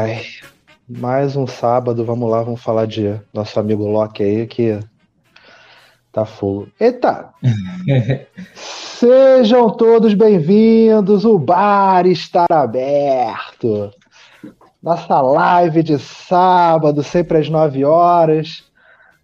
[0.00, 0.22] Ai,
[0.88, 4.78] mais um sábado, vamos lá, vamos falar de nosso amigo Loki aí que
[6.12, 6.68] tá fogo.
[6.78, 7.30] Eita!
[8.54, 13.90] Sejam todos bem-vindos, o bar está aberto.
[14.80, 18.70] Nossa live de sábado, sempre às 9 horas,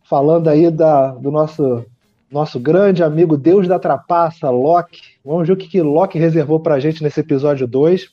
[0.02, 1.86] falando aí da, do nosso
[2.28, 5.20] nosso grande amigo Deus da Trapaça, Loki.
[5.24, 8.08] Vamos ver o que, que Loki reservou pra gente nesse episódio 2.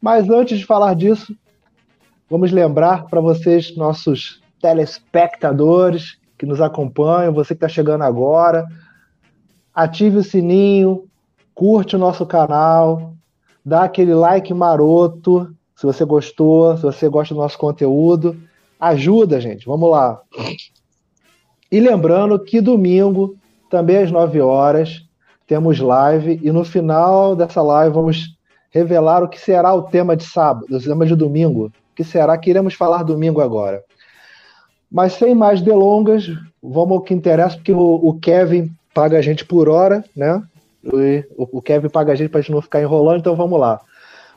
[0.00, 1.36] Mas antes de falar disso,
[2.30, 8.66] vamos lembrar para vocês, nossos telespectadores que nos acompanham, você que está chegando agora,
[9.74, 11.04] ative o sininho,
[11.54, 13.14] curte o nosso canal,
[13.64, 18.36] dá aquele like maroto, se você gostou, se você gosta do nosso conteúdo,
[18.80, 19.66] ajuda, gente.
[19.66, 20.20] Vamos lá.
[21.70, 23.36] E lembrando que domingo,
[23.70, 25.04] também às 9 horas,
[25.46, 28.36] temos live e no final dessa live vamos
[28.70, 31.72] revelar o que será o tema de sábado, o tema de domingo.
[31.98, 33.82] Que será que iremos falar domingo agora.
[34.88, 36.28] Mas sem mais delongas,
[36.62, 40.40] vamos ao que interessa, porque o, o Kevin paga a gente por hora, né?
[41.36, 43.80] O, o Kevin paga a gente para a gente não ficar enrolando, então vamos lá.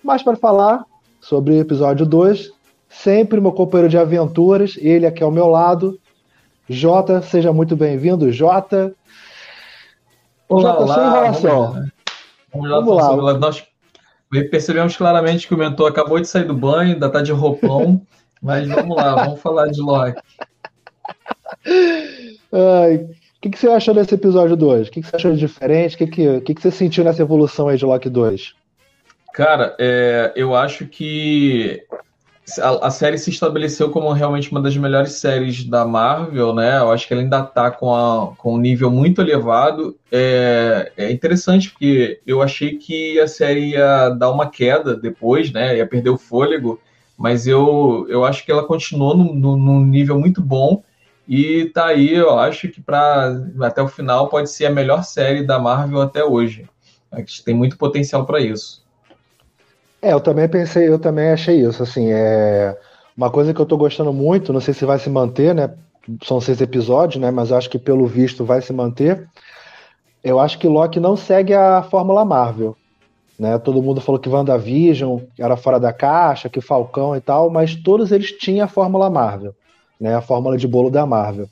[0.04, 0.84] Mas para falar
[1.20, 2.50] sobre o episódio 2,
[2.90, 6.00] sempre meu companheiro de aventuras, ele aqui ao meu lado,
[6.68, 8.92] Jota, seja muito bem-vindo, Jota.
[10.50, 11.86] Olá, Jota, olá, sem enrolação.
[12.52, 13.08] Vamos lá.
[13.08, 13.34] Vamos lá.
[13.38, 13.71] Nós
[14.50, 18.02] percebemos claramente que o mentor acabou de sair do banho, ainda está de roupão,
[18.42, 20.22] mas vamos lá, vamos falar de Loki.
[22.46, 24.88] O que, que, você achou desse episódio 2?
[24.88, 25.96] O que, que, você achou de diferente?
[25.96, 28.54] O que, que, que, que você sentiu nessa evolução aí de Loki 2?
[29.34, 31.84] Cara, é, eu acho que
[32.60, 36.80] a, a, série se estabeleceu como realmente uma das melhores séries da Marvel, né?
[36.80, 39.96] Eu acho que ela ainda tá com, a, com um nível muito elevado.
[40.12, 45.78] É, é, interessante porque eu achei que a série ia dar uma queda depois, né?
[45.78, 46.80] Ia perder o fôlego,
[47.18, 50.84] mas eu, eu acho que ela continuou num nível muito bom.
[51.28, 55.46] E tá aí, eu acho que para até o final pode ser a melhor série
[55.46, 56.68] da Marvel até hoje.
[57.46, 58.81] Tem muito potencial para isso.
[60.02, 62.76] É, eu também pensei, eu também achei isso, assim, é
[63.16, 65.72] uma coisa que eu tô gostando muito, não sei se vai se manter, né?
[66.24, 67.30] São seis episódios, né?
[67.30, 69.28] Mas acho que pelo visto vai se manter.
[70.24, 72.76] Eu acho que Loki não segue a fórmula Marvel,
[73.38, 73.60] né?
[73.60, 78.12] Todo mundo falou que WandaVision era fora da caixa, que Falcão e tal, mas todos
[78.12, 79.54] eles tinham a fórmula Marvel,
[80.00, 80.16] né?
[80.16, 81.48] A fórmula de bolo da Marvel.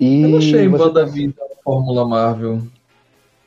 [0.00, 0.82] E eu achei você...
[0.82, 2.62] WandaVision a fórmula Marvel.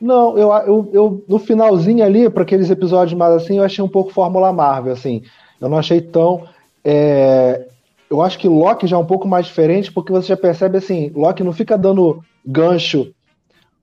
[0.00, 3.88] Não, eu, eu, eu no finalzinho ali, para aqueles episódios mais assim, eu achei um
[3.88, 5.22] pouco Fórmula Marvel, assim.
[5.60, 6.44] Eu não achei tão.
[6.84, 7.66] É...
[8.08, 11.10] Eu acho que Loki já é um pouco mais diferente, porque você já percebe assim,
[11.14, 13.12] Loki não fica dando gancho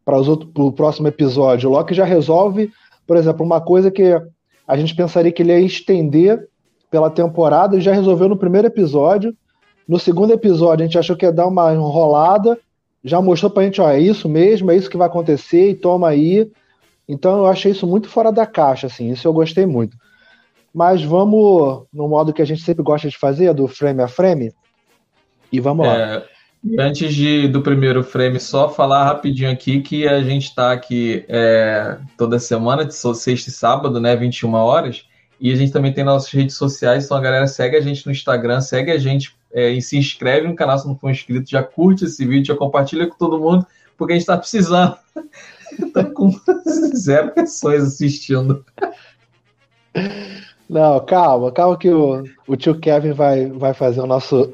[0.03, 1.69] para o próximo episódio.
[1.69, 2.71] O Loki já resolve,
[3.05, 4.19] por exemplo, uma coisa que
[4.67, 6.47] a gente pensaria que ele ia estender
[6.89, 9.35] pela temporada, e já resolveu no primeiro episódio.
[9.87, 12.57] No segundo episódio, a gente achou que ia dar uma enrolada,
[13.05, 16.09] já mostrou pra gente, ó, é isso mesmo, é isso que vai acontecer e toma
[16.09, 16.51] aí.
[17.07, 19.95] Então eu achei isso muito fora da caixa, assim, isso eu gostei muito.
[20.73, 24.51] Mas vamos no modo que a gente sempre gosta de fazer, do frame a frame,
[25.51, 26.23] e vamos é, lá.
[26.79, 31.99] Antes de, do primeiro frame, só falar rapidinho aqui que a gente está aqui é,
[32.17, 35.05] toda semana, de sexta e sábado, né, 21 horas,
[35.39, 38.11] e a gente também tem nossas redes sociais, então a galera segue a gente no
[38.11, 41.63] Instagram, segue a gente é, e se inscreve no canal se não for inscrito, já
[41.63, 43.65] curte esse vídeo, já compartilha com todo mundo,
[43.97, 44.97] porque a gente está precisando.
[45.71, 46.31] Estamos com
[46.93, 48.65] zero pessoas assistindo.
[50.69, 54.51] Não, calma, calma que o, o tio Kevin vai, vai fazer o nosso.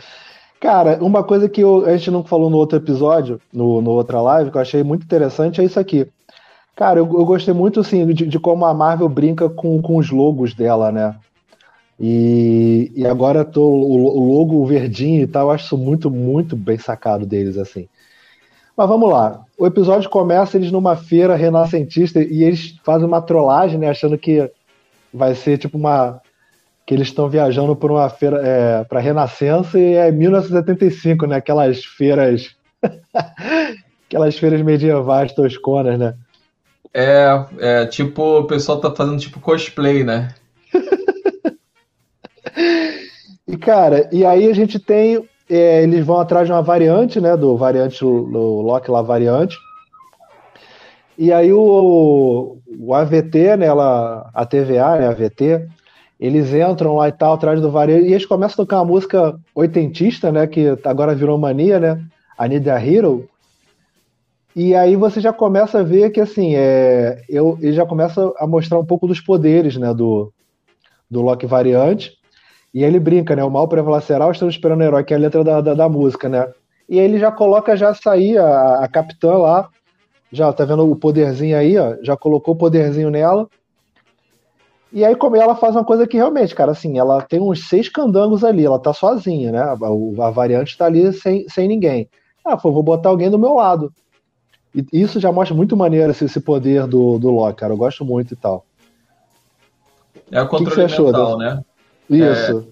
[0.60, 4.20] Cara, uma coisa que eu, a gente não falou no outro episódio, no, no outra
[4.20, 6.06] live, que eu achei muito interessante é isso aqui.
[6.76, 10.10] Cara, eu, eu gostei muito assim, de, de, como a Marvel brinca com, com os
[10.10, 11.16] logos dela, né?
[11.98, 16.56] E, e agora tô, o, o logo verdinho e tal, eu acho isso muito, muito
[16.56, 17.88] bem sacado deles, assim.
[18.76, 19.44] Mas vamos lá.
[19.56, 23.88] O episódio começa eles numa feira renascentista e eles fazem uma trollagem, né?
[23.88, 24.50] Achando que
[25.12, 26.20] vai ser tipo uma.
[26.84, 31.36] que eles estão viajando por uma feira é, para Renascença e é 1975, né?
[31.36, 32.56] Aquelas feiras.
[34.08, 36.14] aquelas feiras medievais tosconas, né?
[36.92, 40.34] É, é, tipo, o pessoal tá fazendo tipo cosplay, né?
[43.46, 45.28] E, cara, e aí a gente tem.
[45.48, 47.36] É, eles vão atrás de uma variante, né?
[47.36, 49.56] Do variante, do Loki lá, variante.
[51.18, 53.66] E aí o, o AVT, né?
[53.66, 55.06] Ela, a TVA, né?
[55.06, 55.68] A AVT,
[56.18, 58.08] eles entram lá e tal, atrás do variante.
[58.08, 60.46] E eles começam a tocar uma música oitentista, né?
[60.46, 62.02] Que agora virou mania, né?
[62.36, 63.28] A Need a Hero.
[64.56, 68.46] E aí você já começa a ver que assim, é, eu, ele já começa a
[68.46, 69.92] mostrar um pouco dos poderes, né?
[69.92, 70.32] Do,
[71.10, 72.12] do Loki variante.
[72.74, 73.44] E ele brinca, né?
[73.44, 76.28] O mal prevalecerá, estamos esperando o herói, que é a letra da, da, da música,
[76.28, 76.52] né?
[76.88, 79.68] E ele já coloca já sair a, a capitã lá,
[80.32, 83.48] já tá vendo o poderzinho aí, ó, já colocou o poderzinho nela.
[84.92, 87.88] E aí como ela faz uma coisa que realmente, cara, assim, ela tem uns seis
[87.88, 89.60] candangos ali, ela tá sozinha, né?
[89.60, 92.08] A, a variante tá ali sem, sem ninguém.
[92.44, 93.92] Ah, foi, vou botar alguém do meu lado.
[94.74, 97.72] E isso já mostra muito maneiro esse, esse poder do, do Loki, cara.
[97.72, 98.64] Eu gosto muito e tal.
[100.30, 101.62] É o controle que que mental, né?
[102.08, 102.68] Isso.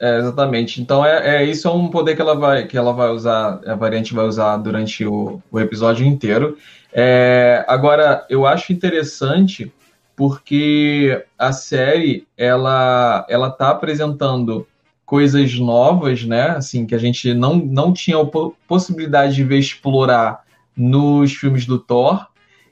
[0.00, 0.80] É, é, exatamente.
[0.80, 3.74] Então é, é isso é um poder que ela vai que ela vai usar, a
[3.74, 6.56] variante vai usar durante o, o episódio inteiro.
[6.92, 9.72] É, agora eu acho interessante
[10.16, 14.66] porque a série ela ela tá apresentando
[15.04, 16.50] coisas novas, né?
[16.50, 18.16] Assim que a gente não não tinha
[18.66, 20.42] possibilidade de ver explorar
[20.76, 22.26] nos filmes do Thor.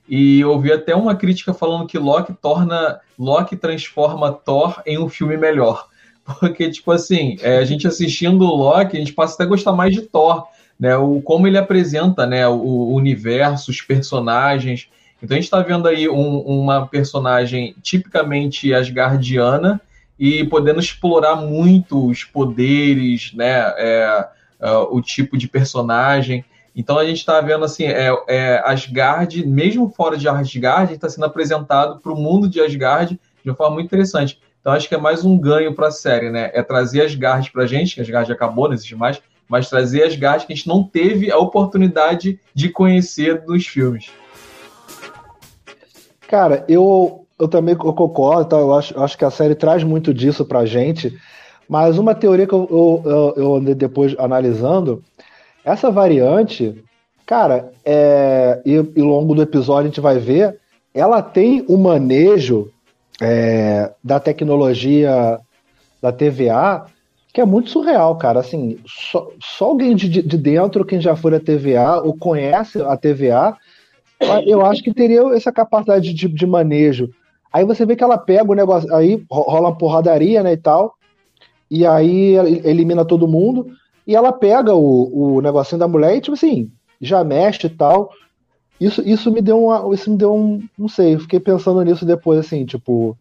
[0.09, 5.37] E ouvi até uma crítica falando que Loki torna Loki transforma Thor em um filme
[5.37, 5.89] melhor.
[6.41, 9.73] Porque, tipo assim, é, a gente assistindo o Loki, a gente passa até a gostar
[9.73, 10.47] mais de Thor,
[10.79, 10.97] né?
[10.97, 14.89] O, como ele apresenta né, o, o universo, os personagens.
[15.23, 19.81] Então a gente está vendo aí um, uma personagem tipicamente asgardiana
[20.19, 23.75] e podendo explorar muito os poderes, né?
[23.77, 24.29] É,
[24.61, 26.45] é, o tipo de personagem.
[26.79, 31.27] Então a gente está vendo assim, é, é, Asgard, mesmo fora de Asgard, está sendo
[31.27, 34.41] apresentado para o mundo de Asgard de uma forma muito interessante.
[34.61, 36.53] Então acho que é mais um ganho para a série, né?
[36.55, 40.47] É trazer Asgard para a gente, que Asgard acabou, não existe mais, mas trazer Asgard
[40.47, 44.13] que a gente não teve a oportunidade de conhecer nos filmes.
[46.29, 48.57] Cara, eu, eu também concordo, tá?
[48.57, 51.19] eu, acho, eu acho que a série traz muito disso para a gente,
[51.69, 55.03] mas uma teoria que eu, eu, eu andei depois analisando
[55.73, 56.83] essa variante,
[57.27, 60.59] cara, é, e, e longo do episódio a gente vai ver,
[60.95, 62.71] ela tem o manejo
[63.21, 65.39] é, da tecnologia
[66.01, 66.87] da TVA
[67.33, 68.41] que é muito surreal, cara.
[68.41, 72.97] Assim, só, só alguém de, de dentro, quem já foi da TVA ou conhece a
[72.97, 73.57] TVA,
[74.47, 77.11] eu acho que teria essa capacidade de, de manejo.
[77.53, 80.95] Aí você vê que ela pega o negócio, aí rola uma porradaria, né, e tal,
[81.71, 82.35] e aí
[82.65, 83.69] elimina todo mundo.
[84.09, 88.11] E ela pega o, o negocinho da mulher e, tipo assim, já mexe e tal.
[88.81, 89.95] Isso, isso me deu uma.
[89.95, 90.67] Isso me deu um.
[90.79, 93.15] Não sei, eu fiquei pensando nisso depois, assim, tipo.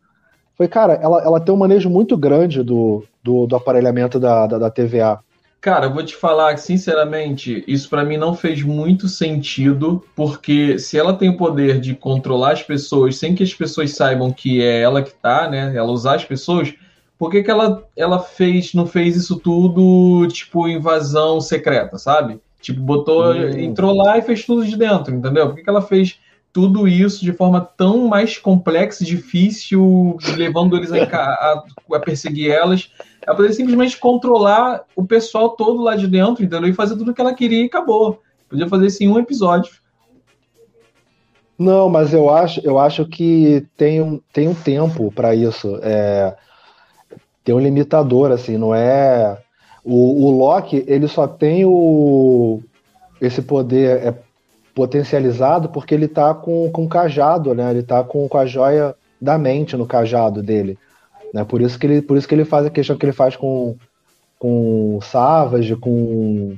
[0.56, 4.58] Foi, cara, ela, ela tem um manejo muito grande do, do, do aparelhamento da, da,
[4.58, 5.20] da TVA.
[5.60, 10.98] Cara, eu vou te falar sinceramente, isso para mim não fez muito sentido, porque se
[10.98, 14.82] ela tem o poder de controlar as pessoas sem que as pessoas saibam que é
[14.82, 15.76] ela que tá, né?
[15.76, 16.74] Ela usar as pessoas,
[17.18, 22.40] por que, que ela, ela fez, não fez isso tudo, tipo, invasão secreta, sabe?
[22.62, 23.58] Tipo, botou, hum.
[23.58, 25.48] entrou lá e fez tudo de dentro, entendeu?
[25.48, 26.20] Por que, que ela fez
[26.54, 32.52] tudo isso de forma tão mais complexa e difícil, levando eles a, a, a, perseguir
[32.52, 32.92] elas?
[33.26, 36.70] Ela poderia simplesmente controlar o pessoal todo lá de dentro, entendeu?
[36.70, 38.22] E fazer tudo o que ela queria e acabou.
[38.50, 39.72] Podia fazer isso em um episódio.
[41.58, 45.80] Não, mas eu acho, eu acho que tem um, tem um tempo para isso.
[45.82, 46.36] É,
[47.48, 49.38] tem um limitador, assim, não é.
[49.82, 52.60] O, o Loki, ele só tem o
[53.22, 54.14] esse poder é
[54.76, 57.72] potencializado porque ele tá com, com o cajado, né?
[57.72, 60.78] Ele tá com, com a joia da mente no cajado dele.
[61.34, 61.46] Né?
[61.46, 63.78] Por, isso que ele, por isso que ele faz a questão que ele faz com,
[64.38, 66.58] com Savage, com,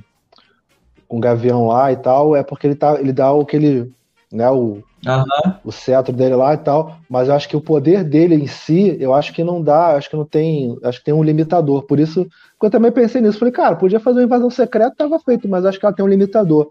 [1.08, 3.94] com Gavião lá e tal, é porque ele, tá, ele dá o que ele.
[4.32, 5.54] Né, o, uhum.
[5.64, 8.98] o cetro dele lá e tal, mas eu acho que o poder dele em si,
[9.00, 11.84] eu acho que não dá, acho que não tem, acho que tem um limitador.
[11.84, 12.28] Por isso,
[12.62, 15.80] eu também pensei nisso, falei, cara, podia fazer uma invasão secreta, tava feito, mas acho
[15.80, 16.70] que ela tem um limitador.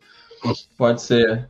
[0.77, 1.49] Pode ser.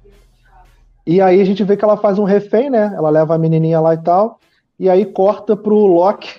[1.06, 2.92] E aí a gente vê que ela faz um refém, né?
[2.94, 4.38] Ela leva a menininha lá e tal,
[4.78, 6.38] e aí corta pro Loki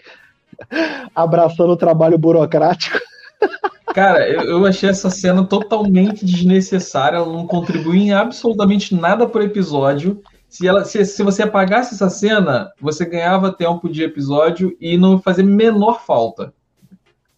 [1.15, 2.99] abraçando o trabalho burocrático.
[3.93, 9.43] Cara, eu, eu, achei essa cena totalmente desnecessária, ela não contribui em absolutamente nada pro
[9.43, 10.21] episódio.
[10.47, 15.19] Se, ela, se, se você apagasse essa cena, você ganhava tempo de episódio e não
[15.19, 16.53] fazia menor falta.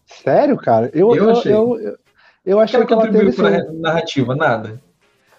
[0.06, 0.90] Sério, cara?
[0.92, 1.52] Eu, eu, achei.
[1.52, 1.96] Eu, eu,
[2.44, 4.80] eu achei que ela teve pra narrativa, nada.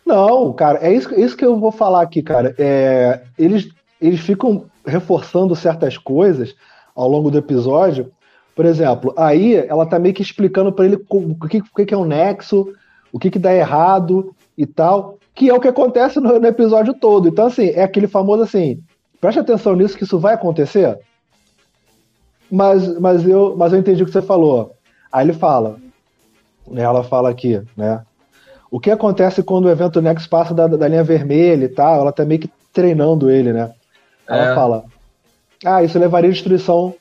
[0.05, 2.53] Não, cara, é isso, isso que eu vou falar aqui, cara.
[2.57, 3.69] É, eles,
[4.01, 6.55] eles ficam reforçando certas coisas
[6.95, 8.11] ao longo do episódio.
[8.55, 11.97] Por exemplo, aí ela tá meio que explicando para ele o que, o que é
[11.97, 12.71] um nexo,
[13.11, 16.93] o que, que dá errado e tal que é o que acontece no, no, episódio
[16.93, 17.27] todo.
[17.27, 18.81] Então, assim, é aquele famoso assim,
[19.19, 20.99] preste atenção nisso que isso vai acontecer.
[22.51, 24.75] Mas, mas, eu, mas eu entendi o que você falou.
[25.11, 25.77] Aí ele fala,
[26.67, 28.03] né, ela fala aqui, né?
[28.69, 32.01] O que acontece quando o evento Nex passa da, da linha vermelha e tal?
[32.01, 33.71] Ela tá meio que treinando ele, né?
[34.27, 34.55] Ela é.
[34.55, 34.85] fala,
[35.63, 36.93] ah, isso levaria à destruição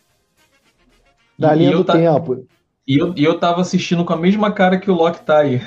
[1.43, 1.95] Da linha do tá...
[1.95, 2.47] tempo.
[2.87, 5.63] E eu, e eu tava assistindo com a mesma cara que o Loki tá aí.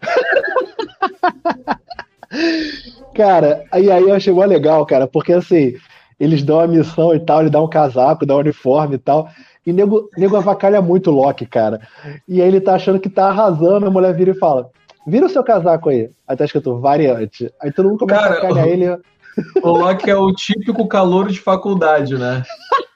[3.14, 5.74] cara, e aí eu achei mó legal, cara, porque assim,
[6.20, 9.28] eles dão a missão e tal, ele dá um casaco, dá um uniforme e tal.
[9.66, 11.80] E nego, nego avacalha muito o Loki, cara.
[12.28, 14.70] E aí ele tá achando que tá arrasando, a mulher vira e fala:
[15.06, 16.10] Vira o seu casaco aí.
[16.26, 17.52] Aí tá escrito variante.
[17.60, 18.86] Aí todo mundo começa cara, a sacanear ele.
[19.62, 22.42] O Loki é o típico calor de faculdade, né?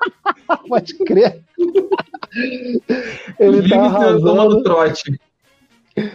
[0.69, 1.46] Pode crer.
[3.39, 4.63] Ele Vive tá arrasando.
[4.63, 5.21] trote.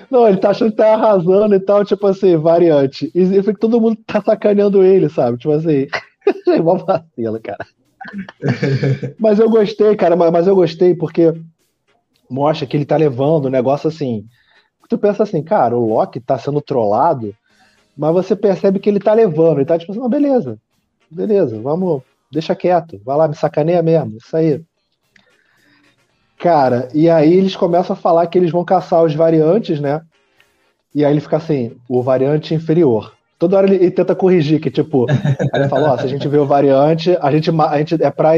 [0.09, 3.11] Não, ele tá achando que tá arrasando e tal, tipo assim, variante.
[3.15, 5.37] E fica todo mundo tá sacaneando ele, sabe?
[5.37, 5.87] Tipo assim.
[6.47, 7.65] é uma vacila, cara.
[9.19, 11.33] mas eu gostei, cara, mas eu gostei porque
[12.29, 14.25] mostra que ele tá levando o negócio assim.
[14.89, 17.33] Tu pensa assim, cara, o Loki tá sendo trollado,
[17.97, 20.59] mas você percebe que ele tá levando, ele tá tipo assim, não, beleza,
[21.09, 24.61] beleza, vamos, deixa quieto, vai lá, me sacaneia mesmo, isso aí.
[26.41, 30.01] Cara, e aí eles começam a falar que eles vão caçar os variantes, né?
[30.93, 33.13] E aí ele fica assim, o variante inferior.
[33.37, 35.05] Toda hora ele, ele tenta corrigir, que tipo,
[35.53, 38.31] ele fala, ó, se a gente vê o variante, a gente, a gente é pra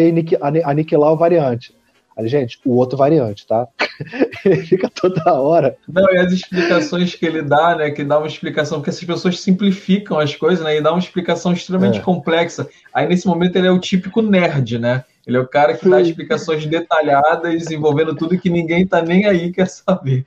[0.65, 1.73] aniquilar o variante.
[2.17, 3.67] Aí, gente, o outro variante, tá?
[4.43, 5.77] ele fica toda hora.
[5.87, 7.89] Não, e as explicações que ele dá, né?
[7.89, 10.77] Que dá uma explicação, porque essas pessoas simplificam as coisas, né?
[10.77, 12.01] E dá uma explicação extremamente é.
[12.01, 12.67] complexa.
[12.93, 15.05] Aí, nesse momento, ele é o típico nerd, né?
[15.25, 15.89] Ele é o cara que Sim.
[15.89, 20.25] dá explicações detalhadas, envolvendo tudo que ninguém tá nem aí quer saber.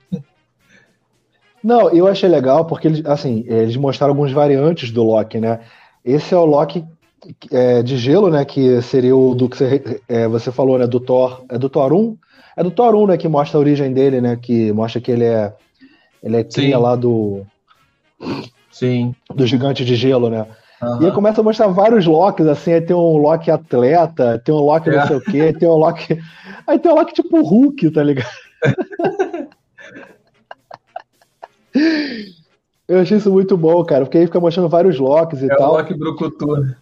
[1.63, 5.59] Não, eu achei legal porque eles, assim, eles mostraram alguns variantes do Loki, né?
[6.03, 6.85] Esse é o Loki
[7.51, 8.45] é, de gelo, né?
[8.45, 10.87] Que seria o do que você, é, você falou, né?
[10.87, 11.43] Do Thor.
[11.49, 12.17] É do Thor 1?
[12.55, 13.17] É do Thor 1, né?
[13.17, 14.37] Que mostra a origem dele, né?
[14.41, 15.53] Que mostra que ele é.
[16.23, 17.45] Ele é cria lá do.
[18.71, 19.13] Sim.
[19.33, 20.47] Do gigante de gelo, né?
[20.81, 21.01] Uhum.
[21.01, 24.59] E aí começa a mostrar vários Locks, assim, aí tem um Loki atleta, tem um
[24.59, 25.07] não é.
[25.07, 26.19] sei o quê, tem um Loki.
[26.67, 28.29] Aí tem um Loki tipo Hulk, tá ligado?
[32.87, 35.71] Eu achei isso muito bom, cara, porque aí fica mostrando vários Locks e é tal.
[35.71, 36.75] É o Loki Brucutu.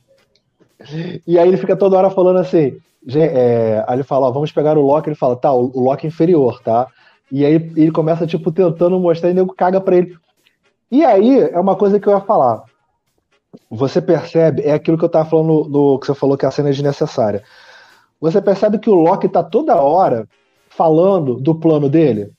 [1.25, 2.77] E aí ele fica toda hora falando assim.
[3.13, 6.07] É, aí ele fala, ó, vamos pegar o Loki, ele fala, tá, o, o Loki
[6.07, 6.87] inferior, tá?
[7.31, 10.15] E aí ele começa, tipo, tentando mostrar e o nego caga pra ele.
[10.91, 12.63] E aí, é uma coisa que eu ia falar.
[13.69, 16.51] Você percebe, é aquilo que eu tava falando no, no que você falou que a
[16.51, 17.43] cena é desnecessária.
[18.19, 20.27] Você percebe que o Loki tá toda hora
[20.69, 22.31] falando do plano dele.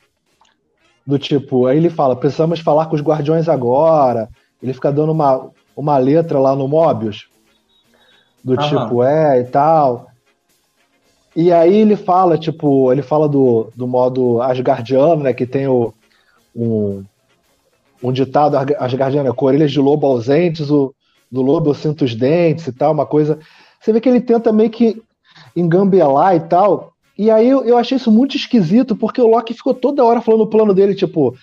[1.06, 4.28] Do tipo, aí ele fala, precisamos falar com os guardiões agora.
[4.62, 7.28] Ele fica dando uma, uma letra lá no Mobius
[8.46, 8.84] do Aham.
[8.84, 10.06] tipo, é e tal.
[11.34, 15.92] E aí ele fala, tipo, ele fala do, do modo asgardiano, né, que tem o,
[16.54, 17.04] um,
[18.00, 20.94] um ditado asgardiano, é, com orelhas de lobo ausentes, o,
[21.30, 23.38] do lobo eu sinto os dentes e tal, uma coisa...
[23.80, 25.00] Você vê que ele tenta meio que
[25.54, 29.74] engambelar e tal, e aí eu, eu achei isso muito esquisito, porque o Loki ficou
[29.74, 31.36] toda hora falando o plano dele, tipo...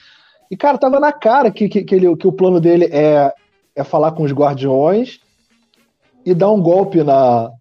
[0.51, 3.33] E, cara, tava na cara que, que, que, ele, que o plano dele é,
[3.75, 5.19] é falar com os guardiões
[6.25, 7.51] e dar um golpe na,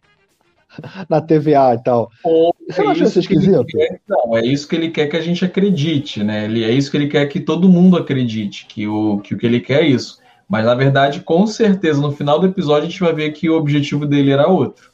[1.08, 2.10] na TVA e tal.
[2.24, 3.64] Ou Você não é acha isso esquisito?
[3.64, 6.44] Quer, não, é isso que ele quer que a gente acredite, né?
[6.44, 9.46] Ele, é isso que ele quer que todo mundo acredite, que o, que o que
[9.46, 10.20] ele quer é isso.
[10.52, 13.56] Mas na verdade, com certeza, no final do episódio, a gente vai ver que o
[13.56, 14.92] objetivo dele era outro.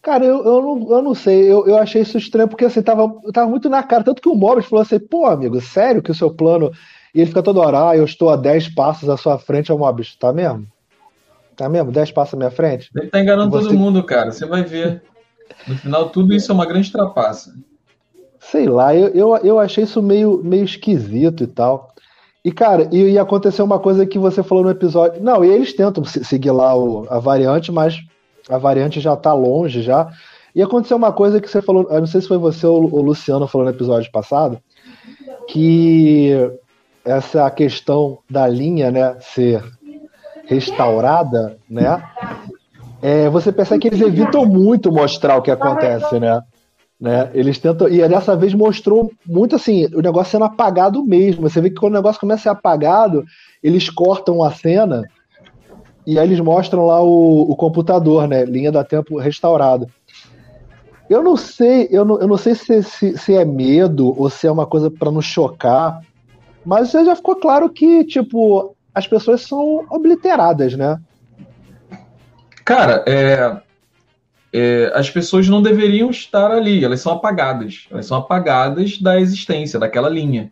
[0.00, 3.06] Cara, eu, eu, não, eu não sei, eu, eu achei isso estranho, porque assim, tava,
[3.34, 4.02] tava muito na cara.
[4.02, 6.72] Tanto que o Mobius falou assim, pô, amigo, sério que o seu plano.
[7.14, 9.74] E ele fica toda hora, ah, eu estou a 10 passos à sua frente, é
[9.74, 10.66] o Mobius, tá mesmo?
[11.54, 11.92] Tá mesmo?
[11.92, 12.90] 10 passos à minha frente?
[12.96, 13.68] Ele tá enganando você...
[13.68, 14.32] todo mundo, cara.
[14.32, 15.02] Você vai ver.
[15.66, 17.54] No final, tudo isso é uma grande trapaça.
[18.40, 21.92] Sei lá, eu, eu, eu achei isso meio, meio esquisito e tal.
[22.48, 25.22] E, cara, e, e aconteceu uma coisa que você falou no episódio.
[25.22, 28.00] Não, e eles tentam seguir lá o, a variante, mas
[28.48, 30.08] a variante já tá longe já.
[30.54, 33.02] E aconteceu uma coisa que você falou, eu não sei se foi você ou o
[33.02, 34.58] Luciano falou no episódio passado,
[35.46, 36.32] que
[37.04, 39.62] essa questão da linha, né, ser
[40.46, 42.02] restaurada, né?
[43.02, 46.40] É, você percebe que eles evitam muito mostrar o que acontece, né?
[47.00, 47.30] Né?
[47.32, 47.88] Eles tentam.
[47.88, 51.48] E dessa vez mostrou muito assim, o negócio sendo apagado mesmo.
[51.48, 53.24] Você vê que quando o negócio começa a ser apagado,
[53.62, 55.04] eles cortam a cena
[56.06, 58.44] e aí eles mostram lá o, o computador, né?
[58.44, 59.86] Linha da tempo restaurada.
[61.08, 64.46] Eu não sei, eu não, eu não sei se, se, se é medo ou se
[64.46, 66.00] é uma coisa para nos chocar,
[66.64, 71.00] mas já ficou claro que, tipo, as pessoas são obliteradas, né?
[72.64, 73.56] Cara, é,
[74.52, 77.86] é, as pessoas não deveriam estar ali, elas são apagadas.
[77.90, 80.50] Elas são apagadas da existência, daquela linha.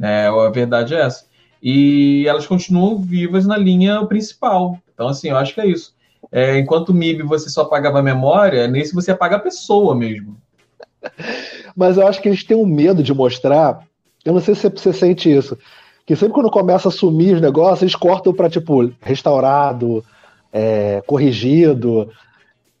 [0.00, 1.26] É, a verdade é essa.
[1.62, 4.78] E elas continuam vivas na linha principal.
[4.92, 5.94] Então, assim, eu acho que é isso.
[6.30, 10.36] É, enquanto o MIB você só apagava a memória, nesse você apaga a pessoa mesmo.
[11.76, 13.80] Mas eu acho que eles têm um medo de mostrar.
[14.24, 15.56] Eu não sei se você sente isso.
[16.06, 20.04] Que sempre quando começa a sumir os negócios, eles cortam pra, tipo, restaurado,
[20.52, 22.10] é, corrigido.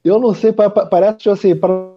[0.04, 1.94] Eu não sei, parece tipo assim, para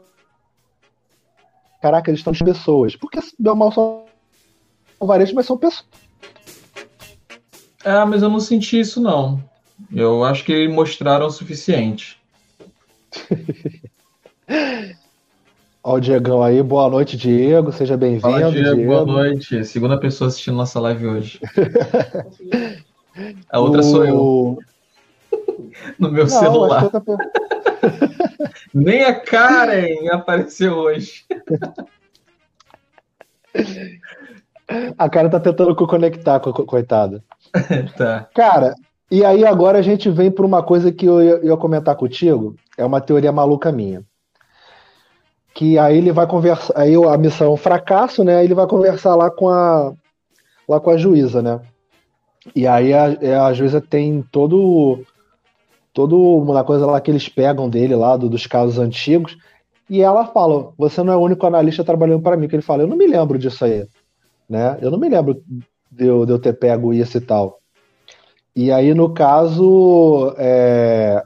[1.81, 2.95] Caraca, eles estão de pessoas.
[2.95, 4.05] Porque deu mal são
[4.99, 5.85] varejo, mas são pessoas.
[7.83, 9.39] É, mas eu não senti isso, não.
[9.93, 12.19] Eu acho que mostraram o suficiente.
[15.83, 18.51] Ó o Diegão aí, boa noite, Diego, seja bem-vindo.
[18.51, 19.63] Diego, boa noite.
[19.63, 21.39] Segunda pessoa assistindo nossa live hoje.
[23.49, 23.83] A outra o...
[23.83, 24.59] sou eu.
[25.97, 26.89] No meu Não, celular.
[28.73, 31.25] Nem a Karen apareceu hoje.
[34.97, 37.23] A Karen tá tentando conectar, coitada.
[37.97, 38.27] tá.
[38.35, 38.75] Cara,
[39.09, 42.85] e aí agora a gente vem para uma coisa que eu ia, comentar contigo, é
[42.85, 44.03] uma teoria maluca minha.
[45.53, 48.37] Que aí ele vai conversar, aí a missão é um fracasso, né?
[48.37, 49.93] Aí ele vai conversar lá com a
[50.67, 51.61] lá com a juíza, né?
[52.53, 55.03] E aí a, a juíza tem todo
[55.97, 59.35] todo uma coisa lá que eles pegam dele lá do, dos casos antigos
[59.89, 62.47] e ela fala: "Você não é o único analista trabalhando para mim".
[62.47, 63.87] Que ele fala: "Eu não me lembro disso aí",
[64.47, 64.77] né?
[64.79, 65.41] Eu não me lembro
[65.91, 67.57] de eu, de eu ter pego isso e tal.
[68.55, 71.23] E aí, no caso, é...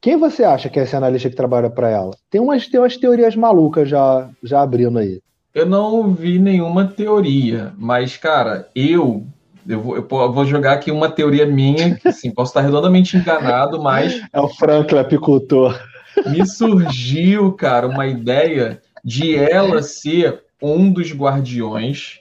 [0.00, 2.16] quem você acha que é esse analista que trabalha para ela?
[2.28, 5.20] Tem umas, tem umas teorias malucas já, já abrindo aí.
[5.54, 9.24] Eu não vi nenhuma teoria, mas, cara, eu
[9.68, 13.82] eu vou, eu vou, jogar aqui uma teoria minha, que assim, posso estar redondamente enganado,
[13.82, 14.22] mas.
[14.32, 15.78] É o Franklin apicultor.
[16.26, 22.20] Me surgiu, cara, uma ideia de ela ser um dos guardiões,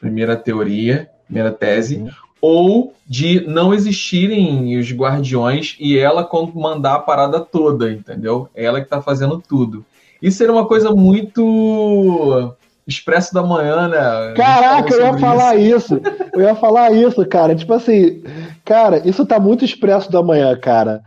[0.00, 2.10] primeira teoria, primeira tese, uhum
[2.42, 8.48] ou de não existirem os guardiões e ela mandar a parada toda, entendeu?
[8.52, 9.86] Ela que tá fazendo tudo.
[10.20, 12.52] Isso seria uma coisa muito
[12.86, 14.34] expresso da manhã, né?
[14.34, 15.96] Caraca, eu ia falar isso.
[15.96, 16.30] isso.
[16.32, 17.54] Eu ia falar isso, cara.
[17.54, 18.22] Tipo assim,
[18.64, 21.02] cara, isso tá muito expresso da manhã, cara.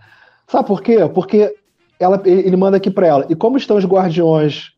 [0.47, 0.97] Sabe por quê?
[1.13, 1.53] Porque
[1.99, 3.25] ela, ele manda aqui para ela.
[3.29, 4.71] E como estão os guardiões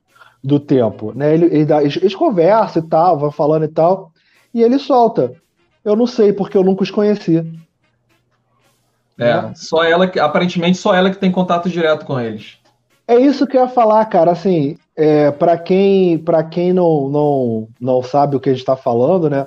[0.43, 1.33] do tempo, né?
[1.33, 4.11] Ele, ele dá, eles, eles conversam e tal, vão falando e tal,
[4.53, 5.33] e ele solta.
[5.83, 7.37] Eu não sei, porque eu nunca os conheci.
[9.19, 9.53] É, né?
[9.55, 12.57] só ela que, aparentemente só ela que tem contato direto com eles.
[13.07, 14.31] É isso que eu ia falar, cara.
[14.31, 18.75] Assim, é, para quem, pra quem não, não, não sabe o que a gente está
[18.75, 19.45] falando, né?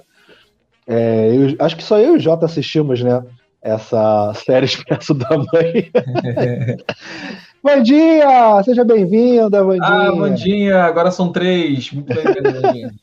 [0.86, 3.22] É, eu, acho que só eu e o Jota assistimos, né?
[3.60, 5.90] Essa série Expresso da Mãe.
[7.62, 8.62] Vandinha!
[8.64, 9.86] Seja bem-vinda, Vandinha!
[9.86, 10.84] Ah, Vandinha!
[10.84, 11.90] Agora são três.
[11.92, 12.94] Muito bem-vinda.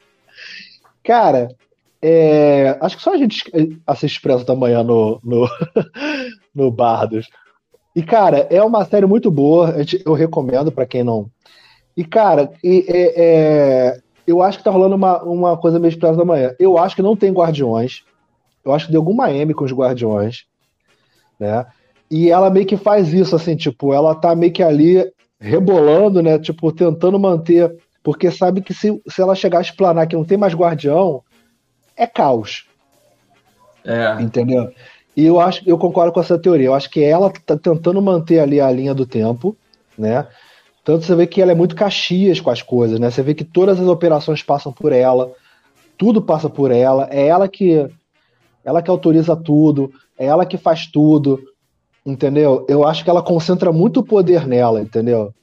[1.03, 1.49] Cara,
[2.01, 3.43] é, acho que só a gente
[3.85, 5.49] assiste Expresso da Manhã no, no,
[6.55, 7.27] no Bardos.
[7.95, 9.73] E, cara, é uma série muito boa.
[10.05, 11.31] Eu recomendo para quem não.
[11.97, 16.15] E, cara, e, é, é, eu acho que tá rolando uma, uma coisa meio Expresso
[16.15, 16.55] da Manhã.
[16.59, 18.03] Eu acho que não tem Guardiões.
[18.63, 20.45] Eu acho que deu alguma M com os Guardiões.
[21.39, 21.65] Né?
[22.11, 26.37] E ela meio que faz isso, assim, tipo, ela tá meio que ali rebolando, né?
[26.37, 27.75] Tipo, tentando manter.
[28.03, 31.23] Porque sabe que se, se ela chegar a explanar que não tem mais guardião,
[31.95, 32.67] é caos.
[33.83, 34.21] É.
[34.21, 34.71] Entendeu?
[35.15, 36.67] E eu acho, eu concordo com essa teoria.
[36.67, 39.57] Eu acho que ela tá tentando manter ali a linha do tempo,
[39.97, 40.27] né?
[40.87, 43.11] Tanto você vê que ela é muito caxias com as coisas, né?
[43.11, 45.33] Você vê que todas as operações passam por ela,
[45.97, 47.85] tudo passa por ela, é ela que
[48.63, 51.43] ela que autoriza tudo, é ela que faz tudo,
[52.05, 52.65] entendeu?
[52.69, 55.33] Eu acho que ela concentra muito poder nela, entendeu?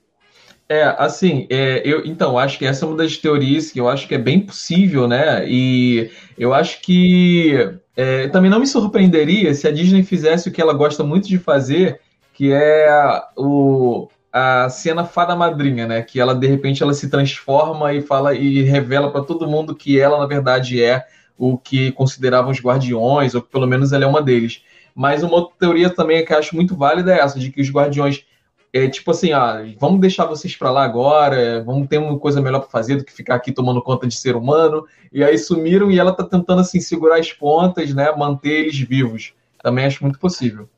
[0.67, 4.09] É, assim, é, eu então acho que essa é uma das teorias que eu acho
[4.09, 5.47] que é bem possível, né?
[5.47, 10.63] E eu acho que é, também não me surpreenderia se a Disney fizesse o que
[10.63, 12.01] ela gosta muito de fazer,
[12.33, 12.89] que é
[13.37, 16.03] o, a cena fada madrinha, né?
[16.03, 20.01] Que ela de repente ela se transforma e fala e revela para todo mundo que
[20.01, 21.07] ela na verdade é
[21.39, 24.65] o que consideravam os guardiões, ou que pelo menos ela é uma deles.
[24.93, 27.71] Mas uma outra teoria também que eu acho muito válida é essa, de que os
[27.71, 28.25] guardiões
[28.73, 32.59] é tipo assim, ah, vamos deixar vocês para lá agora, vamos ter uma coisa melhor
[32.59, 34.85] para fazer do que ficar aqui tomando conta de ser humano.
[35.13, 39.33] E aí sumiram e ela tá tentando assim segurar as pontas, né, manter eles vivos.
[39.65, 40.69] Também acho muito possível.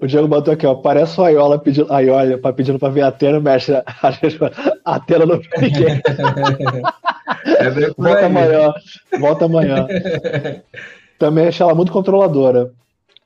[0.00, 3.38] O Diego botou aqui, ó, parece o Aiola pedindo, Aiola, pedindo pra ver a Atena,
[3.38, 3.84] mexe, a,
[4.82, 6.00] a Atena não vê ninguém.
[7.44, 8.72] é volta amanhã,
[9.20, 9.86] volta amanhã.
[11.20, 12.72] Também acho ela muito controladora.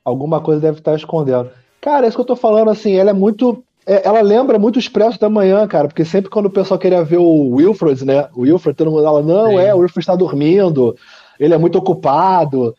[0.03, 1.49] Alguma coisa deve estar escondendo.
[1.79, 4.75] Cara, é isso que eu tô falando, assim, ela é muito é, ela lembra muito
[4.75, 8.27] o Expresso da Manhã, cara, porque sempre quando o pessoal queria ver o Wilfred, né?
[8.35, 9.59] O Wilfred, todo mundo fala, não, Sim.
[9.59, 10.93] é, o Wilfred está dormindo,
[11.39, 12.75] ele é muito ocupado,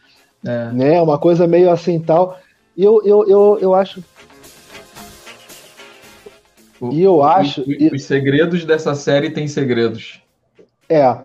[0.46, 0.72] é.
[0.72, 1.02] né?
[1.02, 2.38] Uma coisa meio assim tal.
[2.76, 4.02] E eu, eu, eu, eu acho.
[6.92, 7.62] e eu acho.
[7.62, 10.22] Os, os segredos dessa série têm segredos.
[10.88, 11.16] É.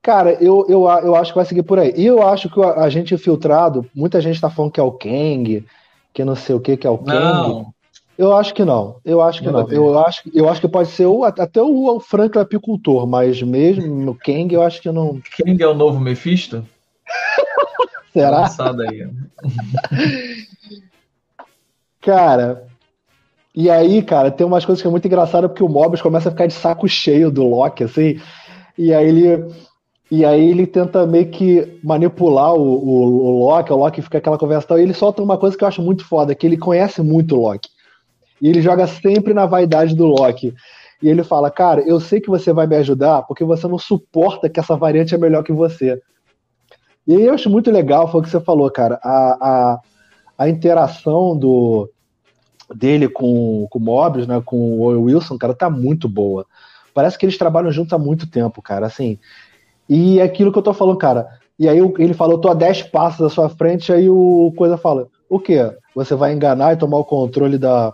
[0.00, 1.92] Cara, eu, eu, eu acho que vai seguir por aí.
[1.96, 5.64] E eu acho que o agente infiltrado, muita gente tá falando que é o Kang,
[6.12, 7.18] que não sei o que, que é o Kang.
[7.18, 7.74] Não.
[8.16, 8.96] Eu acho que não.
[9.04, 9.68] Eu acho que não.
[9.70, 13.86] Eu acho, eu acho que pode ser o, até o, o Franklin Apicultor, mas mesmo
[13.86, 15.20] no Kang eu acho que não.
[15.36, 16.64] Kang é o novo Mephisto?
[18.14, 18.48] Será?
[18.88, 19.08] Aí.
[22.00, 22.64] cara,
[23.54, 26.32] e aí, cara, tem umas coisas que é muito engraçado porque o Mobius começa a
[26.32, 28.20] ficar de saco cheio do Loki, assim,
[28.78, 29.52] e aí ele.
[30.10, 34.38] E aí ele tenta meio que manipular o, o, o Loki, o Loki fica aquela
[34.38, 36.56] conversa e tal, e ele solta uma coisa que eu acho muito foda, que ele
[36.56, 37.68] conhece muito o Loki.
[38.40, 40.54] E ele joga sempre na vaidade do Loki.
[41.02, 44.48] E ele fala, cara, eu sei que você vai me ajudar porque você não suporta
[44.48, 46.00] que essa variante é melhor que você.
[47.06, 49.80] E aí eu acho muito legal, foi o que você falou, cara, a, a,
[50.38, 51.90] a interação do
[52.74, 56.46] dele com, com o Mobius, né, com o Wilson, cara, tá muito boa.
[56.94, 59.18] Parece que eles trabalham juntos há muito tempo, cara, assim.
[59.88, 61.28] E é aquilo que eu tô falando, cara.
[61.58, 65.08] E aí ele falou, tô a 10 passos da sua frente, aí o Coisa fala,
[65.28, 65.72] o quê?
[65.94, 67.92] Você vai enganar e tomar o controle da,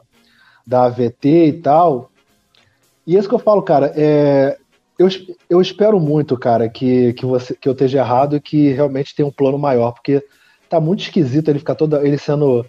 [0.67, 2.11] da AVT e tal?
[3.07, 4.57] E isso que eu falo, cara, é,
[5.01, 5.09] eu,
[5.49, 9.27] eu espero muito, cara, que, que, você, que eu esteja errado e que realmente tenha
[9.27, 10.23] um plano maior, porque
[10.69, 12.67] tá muito esquisito ele ficar todo ele sendo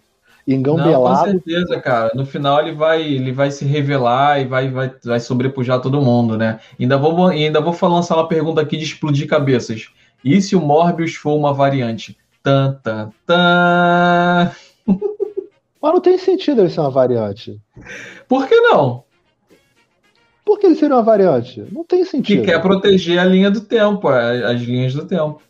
[0.47, 1.25] engambelado.
[1.25, 2.11] Não, com certeza, cara.
[2.15, 6.37] No final ele vai, ele vai se revelar e vai, vai, vai sobrepujar todo mundo,
[6.37, 6.61] né?
[6.79, 9.89] Ainda vou, ainda vou lançar uma pergunta aqui de explodir cabeças.
[10.23, 12.17] E se o Morbius for uma variante?
[12.41, 14.51] Tan, tan, tan.
[15.81, 17.59] Mas não tem sentido ele ser uma variante.
[18.25, 19.03] Por que não?
[20.51, 21.65] Por que ele seria uma variante?
[21.71, 22.41] Não tem sentido.
[22.41, 25.41] Que quer proteger a linha do tempo, as linhas do tempo.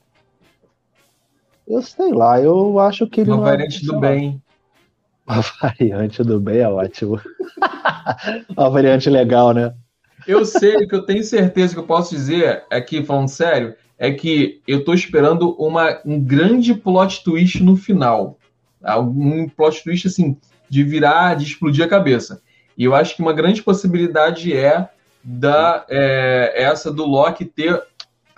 [1.68, 4.40] Eu sei lá, eu acho que ele uma é variante do bem.
[5.26, 7.20] Uma variante do bem é ótimo.
[8.56, 9.74] uma variante legal, né?
[10.28, 14.62] Eu sei, que eu tenho certeza que eu posso dizer aqui, falando sério, é que
[14.68, 18.38] eu tô esperando uma, um grande plot twist no final.
[19.00, 20.38] Um plot twist, assim,
[20.70, 22.42] de virar, de explodir a cabeça.
[22.78, 24.90] E eu acho que uma grande possibilidade é
[25.24, 27.82] da é, essa do Loki ter.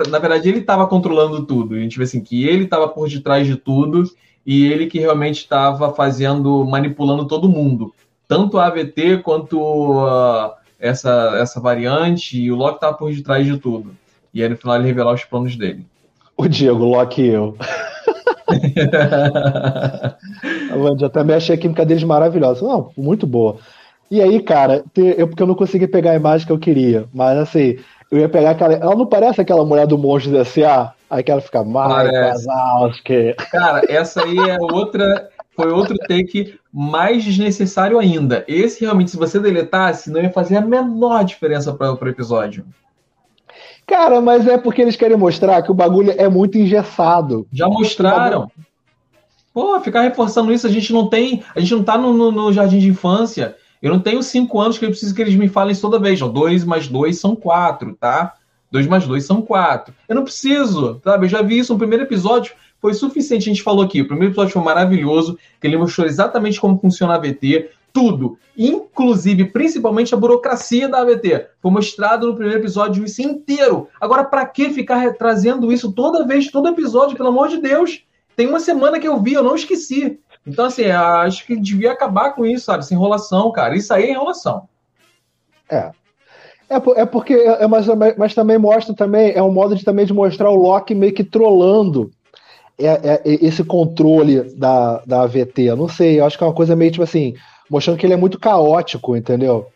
[0.09, 1.75] Na verdade, ele estava controlando tudo.
[1.75, 4.03] A gente vê assim que ele estava por detrás de tudo
[4.45, 7.93] e ele que realmente estava fazendo, manipulando todo mundo.
[8.27, 13.57] Tanto a AVT quanto uh, essa, essa variante, e o Loki estava por detrás de
[13.57, 13.95] tudo.
[14.33, 15.85] E aí no final ele revelar os planos dele.
[16.35, 17.55] O Diego, Loki e eu.
[20.99, 22.65] eu também achei a química deles maravilhosa.
[22.65, 23.57] Não, muito boa.
[24.13, 27.35] E aí, cara, eu, porque eu não consegui pegar a imagem que eu queria, mas
[27.35, 27.79] assim,
[28.11, 28.75] eu ia pegar aquela.
[28.75, 30.93] Ela não parece aquela mulher do monstro da S.A.?
[31.09, 33.33] Aí que ela fica mais que.
[33.51, 35.29] Cara, essa aí é outra.
[35.55, 38.45] Foi outro take mais desnecessário ainda.
[38.47, 42.63] Esse realmente, se você deletasse, não ia fazer a menor diferença para o episódio.
[43.87, 47.47] Cara, mas é porque eles querem mostrar que o bagulho é muito engessado.
[47.51, 48.47] Já mostraram.
[49.51, 51.43] Pô, ficar reforçando isso, a gente não tem.
[51.55, 53.55] A gente não tá no, no, no jardim de infância.
[53.83, 56.21] Eu não tenho cinco anos que eu preciso que eles me falem isso toda vez.
[56.21, 58.33] Ó, dois mais dois são quatro, tá?
[58.71, 59.93] Dois mais dois são quatro.
[60.07, 61.25] Eu não preciso, sabe?
[61.25, 62.53] Eu já vi isso no primeiro episódio.
[62.79, 64.01] Foi suficiente, a gente falou aqui.
[64.01, 69.45] O primeiro episódio foi maravilhoso, que ele mostrou exatamente como funciona a AVT, tudo, inclusive,
[69.45, 71.47] principalmente a burocracia da AVT.
[71.61, 73.89] Foi mostrado no primeiro episódio isso inteiro.
[73.99, 78.01] Agora, para que ficar trazendo isso toda vez, todo episódio, pelo amor de Deus?
[78.33, 80.19] Tem uma semana que eu vi, eu não esqueci.
[80.45, 82.79] Então, assim, acho que devia acabar com isso, sabe?
[82.79, 83.75] Essa enrolação, cara.
[83.75, 84.67] Isso aí é enrolação.
[85.69, 85.91] É.
[86.69, 87.85] É, é porque, é, mas,
[88.17, 91.23] mas também mostra também, é um modo de também de mostrar o Loki meio que
[91.23, 92.11] trolando
[92.79, 95.63] é, é, esse controle da, da AVT.
[95.63, 97.35] Eu não sei, eu acho que é uma coisa meio tipo assim,
[97.69, 99.67] mostrando que ele é muito caótico, entendeu?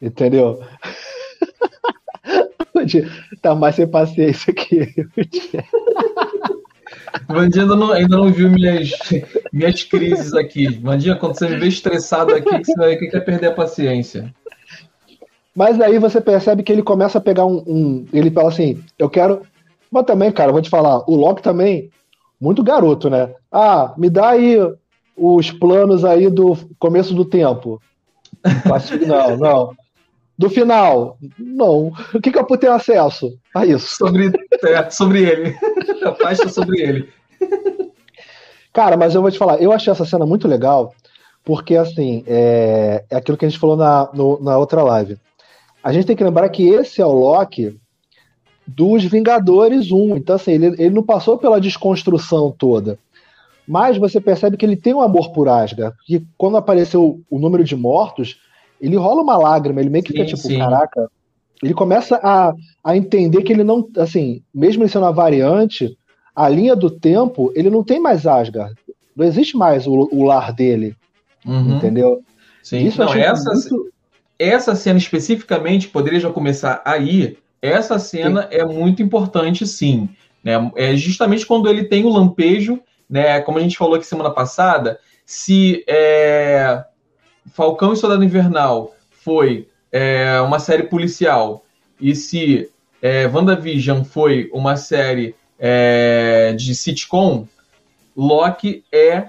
[0.00, 0.60] Entendeu?
[3.42, 4.86] tá mais sem paciência que eu.
[7.26, 8.90] Vandinha ainda não, ainda não viu minhas,
[9.52, 10.68] minhas crises aqui.
[10.68, 14.32] Vandinha, quando você me vê estressado aqui, você vai quer perder a paciência.
[15.54, 19.10] Mas aí você percebe que ele começa a pegar um, um, Ele fala assim: eu
[19.10, 19.42] quero.
[19.90, 21.90] Mas também, cara, vou te falar, o Loki também,
[22.40, 23.34] muito garoto, né?
[23.50, 24.56] Ah, me dá aí
[25.16, 27.80] os planos aí do começo do tempo.
[29.06, 29.76] Não, não.
[30.38, 31.92] Do final, não.
[32.14, 33.96] O que, que eu ter acesso a isso?
[33.96, 34.30] Sobre,
[34.64, 35.56] é, sobre ele.
[36.04, 37.08] A pasta sobre ele.
[38.72, 40.94] Cara, mas eu vou te falar, eu achei essa cena muito legal,
[41.44, 45.18] porque assim, é, é aquilo que a gente falou na, no, na outra live.
[45.82, 47.76] A gente tem que lembrar que esse é o Loki
[48.64, 50.16] dos Vingadores 1.
[50.16, 52.98] Então, assim, ele, ele não passou pela desconstrução toda.
[53.66, 55.96] Mas você percebe que ele tem um amor por Asgard.
[56.06, 58.38] Que quando apareceu o número de mortos,
[58.80, 60.58] ele rola uma lágrima, ele meio que sim, fica tipo, sim.
[60.58, 61.10] caraca.
[61.62, 65.96] Ele começa a, a entender que ele não, assim, mesmo ele sendo uma variante,
[66.34, 68.74] a linha do tempo, ele não tem mais Asgard.
[69.16, 70.94] Não existe mais o, o lar dele.
[71.44, 71.76] Uhum.
[71.76, 72.22] Entendeu?
[72.62, 73.92] Sim, Isso não, essa, muito...
[74.38, 77.36] essa cena especificamente poderia já começar aí.
[77.60, 78.48] Essa cena sim.
[78.52, 80.08] é muito importante, sim.
[80.44, 80.70] Né?
[80.76, 83.40] É justamente quando ele tem o lampejo, né?
[83.40, 86.84] Como a gente falou aqui semana passada, se é,
[87.52, 91.64] Falcão e Soldado Invernal foi é, uma série policial
[92.00, 92.70] e se
[93.02, 97.46] é, WandaVision foi uma série é, de sitcom,
[98.16, 99.28] Loki é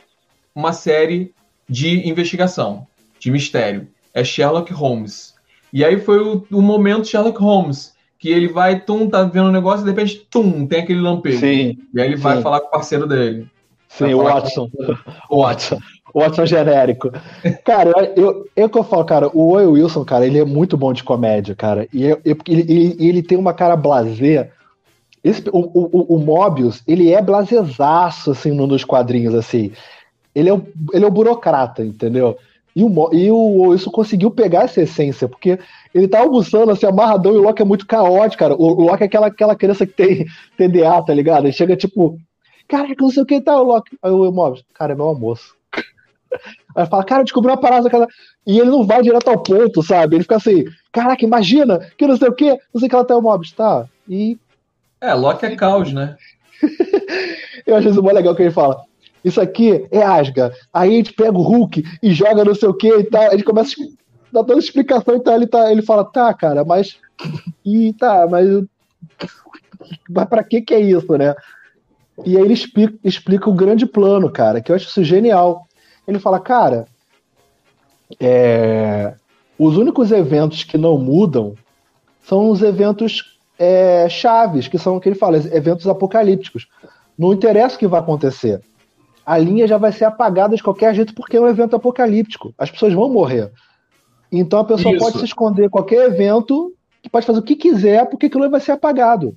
[0.53, 1.33] uma série
[1.67, 2.87] de investigação,
[3.19, 3.87] de mistério.
[4.13, 5.35] É Sherlock Holmes.
[5.71, 9.51] E aí foi o, o momento Sherlock Holmes, que ele vai, tum, tá vendo um
[9.51, 11.39] negócio, e de repente, tum, tem aquele lampejo.
[11.39, 12.23] Sim, e aí ele sim.
[12.23, 13.47] vai falar com o parceiro dele.
[13.87, 14.69] Sim, o Watson.
[15.29, 15.79] O Watson.
[16.13, 17.11] O Watson genérico.
[17.63, 20.91] Cara, eu, eu que eu falo, cara, o Owen Wilson, cara, ele é muito bom
[20.91, 21.87] de comédia, cara.
[21.93, 24.51] E eu, eu, ele, ele, tem uma cara blazer.
[25.23, 29.71] Esse, o, o, o Mobius, ele é blazezaço, assim, nos quadrinhos, assim.
[30.33, 32.37] Ele é, o, ele é o burocrata, entendeu?
[32.75, 35.59] E o, e o Wilson conseguiu pegar essa essência, porque
[35.93, 38.55] ele tá almoçando assim, amarradão, e o Loki é muito caótico, cara.
[38.55, 41.45] O, o Loki é aquela, aquela criança que tem TDA, tá ligado?
[41.45, 42.17] Ele chega tipo,
[42.67, 43.97] caraca, não sei o que tá, o Loki.
[44.01, 45.58] Aí o Mobius, cara, é meu almoço.
[46.75, 47.89] Aí fala, cara, descobriu uma parada.
[47.89, 48.07] Cara.
[48.45, 50.15] E ele não vai direto ao ponto, sabe?
[50.15, 53.05] Ele fica assim, caraca, imagina, que não sei o que, não sei o que ela
[53.05, 53.85] tá o Mobius, tá?
[54.07, 54.37] E.
[55.01, 56.15] É, Loki é caos, né?
[57.65, 58.83] Eu acho isso muito legal que ele fala.
[59.23, 60.53] Isso aqui é Asga.
[60.73, 63.23] Aí a gente pega o Hulk e joga não sei o que e tal.
[63.23, 63.85] A gente começa a
[64.31, 65.35] dar toda a explicação e tal.
[65.35, 66.97] Ele, tá, ele fala, tá, cara, mas.
[67.65, 68.47] E tá, mas.
[70.09, 71.35] Mas pra que que é isso, né?
[72.25, 75.67] E aí ele explica, explica o grande plano, cara, que eu acho isso genial.
[76.09, 76.85] Ele fala, cara,
[78.19, 79.13] é,
[79.59, 81.53] os únicos eventos que não mudam
[82.23, 86.67] são os eventos é, chaves, que são o que ele fala, eventos apocalípticos.
[87.15, 88.61] Não interessa o que vai acontecer.
[89.23, 92.53] A linha já vai ser apagada de qualquer jeito porque é um evento apocalíptico.
[92.57, 93.51] As pessoas vão morrer.
[94.31, 95.05] Então a pessoa Isso.
[95.05, 96.73] pode se esconder em qualquer evento,
[97.11, 99.35] pode fazer o que quiser, porque aquilo vai ser apagado.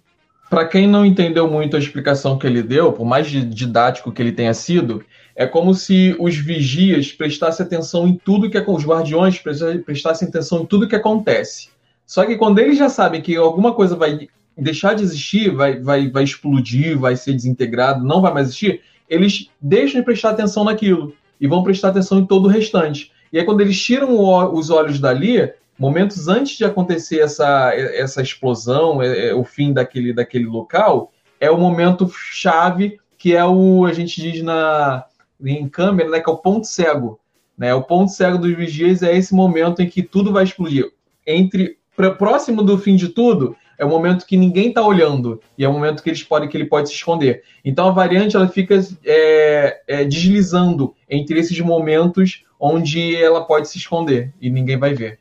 [0.48, 4.32] Para quem não entendeu muito a explicação que ele deu, por mais didático que ele
[4.32, 5.02] tenha sido,
[5.42, 9.42] é como se os vigias prestassem atenção em tudo que é os guardiões
[9.85, 11.68] prestassem atenção em tudo que acontece.
[12.07, 16.09] Só que quando eles já sabem que alguma coisa vai deixar de existir, vai, vai,
[16.09, 21.14] vai explodir, vai ser desintegrado, não vai mais existir, eles deixam de prestar atenção naquilo
[21.40, 23.11] e vão prestar atenção em todo o restante.
[23.33, 28.22] E aí, quando eles tiram o, os olhos dali, momentos antes de acontecer essa, essa
[28.22, 33.87] explosão, é, é, o fim daquele, daquele local, é o momento chave que é o,
[33.87, 35.05] a gente diz na,
[35.44, 37.18] em câmera, né, que é o ponto cego.
[37.57, 37.74] Né?
[37.74, 40.90] O ponto cego dos vigias é esse momento em que tudo vai explodir.
[41.26, 41.78] Entre
[42.18, 45.72] próximo do fim de tudo, é o momento que ninguém está olhando e é o
[45.72, 47.42] momento que, eles podem, que ele pode se esconder.
[47.64, 53.78] Então a variante ela fica é, é, deslizando entre esses momentos onde ela pode se
[53.78, 55.18] esconder e ninguém vai ver.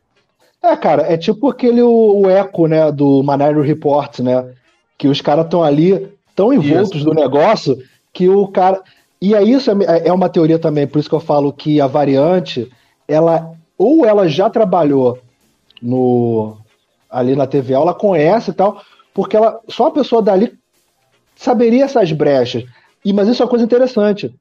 [0.63, 4.53] É, cara, é tipo aquele o, o eco, né, do Minority Report, né?
[4.95, 7.05] Que os caras estão ali tão envoltos isso.
[7.05, 7.77] do negócio
[8.13, 8.81] que o cara.
[9.21, 11.87] E é isso, é, é uma teoria também, por isso que eu falo que a
[11.87, 12.71] variante,
[13.07, 15.19] ela ou ela já trabalhou
[15.81, 16.57] no
[17.09, 18.81] ali na TV, ela conhece e tal,
[19.13, 20.53] porque ela só a pessoa dali
[21.35, 22.63] saberia essas brechas.
[23.03, 24.33] E mas isso é uma coisa interessante.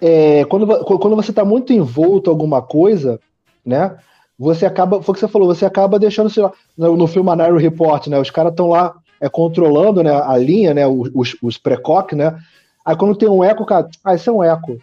[0.00, 3.20] É, quando, quando você está muito envolto em alguma coisa,
[3.64, 3.96] né?
[4.42, 7.30] você acaba, foi o que você falou, você acaba deixando, sei lá, no, no filme
[7.30, 8.18] Anaro Report, né?
[8.18, 10.84] Os caras estão lá é, controlando né, a linha, né?
[10.86, 12.36] Os, os precoc, né?
[12.84, 14.80] Aí quando tem um eco, cara, ah, isso é um eco.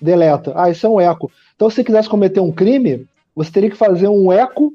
[0.00, 0.52] Deleta.
[0.56, 1.30] Ah, isso é um eco.
[1.54, 4.72] Então, se você quisesse cometer um crime, você teria que fazer um eco,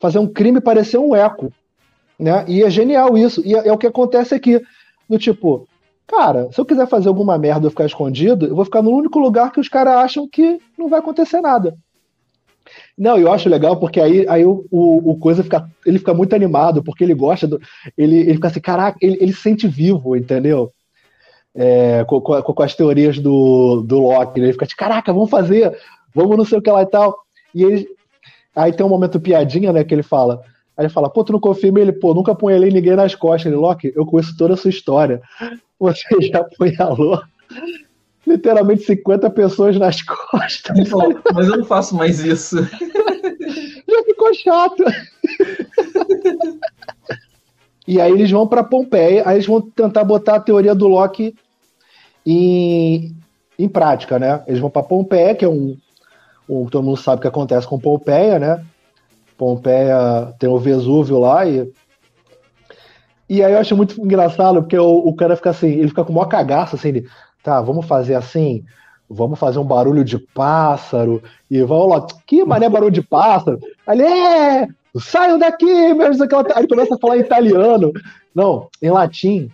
[0.00, 1.52] fazer um crime parecer um eco.
[2.18, 2.44] Né?
[2.48, 3.40] E é genial isso.
[3.46, 4.60] E é, é o que acontece aqui.
[5.08, 5.66] Do tipo,
[6.06, 9.18] cara, se eu quiser fazer alguma merda e ficar escondido, eu vou ficar no único
[9.18, 11.74] lugar que os caras acham que não vai acontecer nada.
[12.96, 15.70] Não, eu acho legal porque aí, aí o, o, o, coisa fica.
[15.86, 17.60] Ele fica muito animado, porque ele gosta do.
[17.96, 20.70] Ele, ele fica assim, caraca, ele, ele se sente vivo, entendeu?
[21.54, 24.40] É, com, com, com, as teorias do, do Loki.
[24.40, 24.46] Né?
[24.46, 25.76] Ele fica assim, caraca, vamos fazer,
[26.14, 27.18] vamos não sei o que lá e tal.
[27.54, 27.88] E ele.
[28.54, 30.42] Aí tem um momento piadinha, né, que ele fala.
[30.76, 33.46] Aí ele fala, pô, tu não confia ele, pô, nunca ali ninguém nas costas.
[33.46, 35.20] Ele, Loki, eu conheço toda a sua história.
[35.78, 37.20] Você já apunhalou
[38.28, 40.76] literalmente 50 pessoas nas costas.
[41.32, 42.56] Mas eu não faço mais isso.
[43.88, 44.84] Já ficou chato.
[47.88, 51.34] e aí eles vão para Pompeia, aí eles vão tentar botar a teoria do Loki
[52.26, 53.16] em,
[53.58, 54.42] em prática, né?
[54.46, 55.74] Eles vão para Pompeia, que é um,
[56.46, 58.62] o, todo mundo sabe o que acontece com Pompeia, né?
[59.38, 61.72] Pompeia tem o Vesúvio lá e.
[63.26, 66.12] E aí eu acho muito engraçado, porque o, o cara fica assim, ele fica com
[66.12, 66.28] o maior
[66.60, 67.08] assim, ele,
[67.42, 68.64] tá, vamos fazer assim,
[69.08, 73.58] vamos fazer um barulho de pássaro, e vamos lá, que mané barulho de pássaro?
[73.88, 74.68] Ele, é,
[75.00, 76.20] saiam daqui, meus...
[76.20, 77.92] Aí ele começa a falar em italiano,
[78.34, 79.50] não, em latim,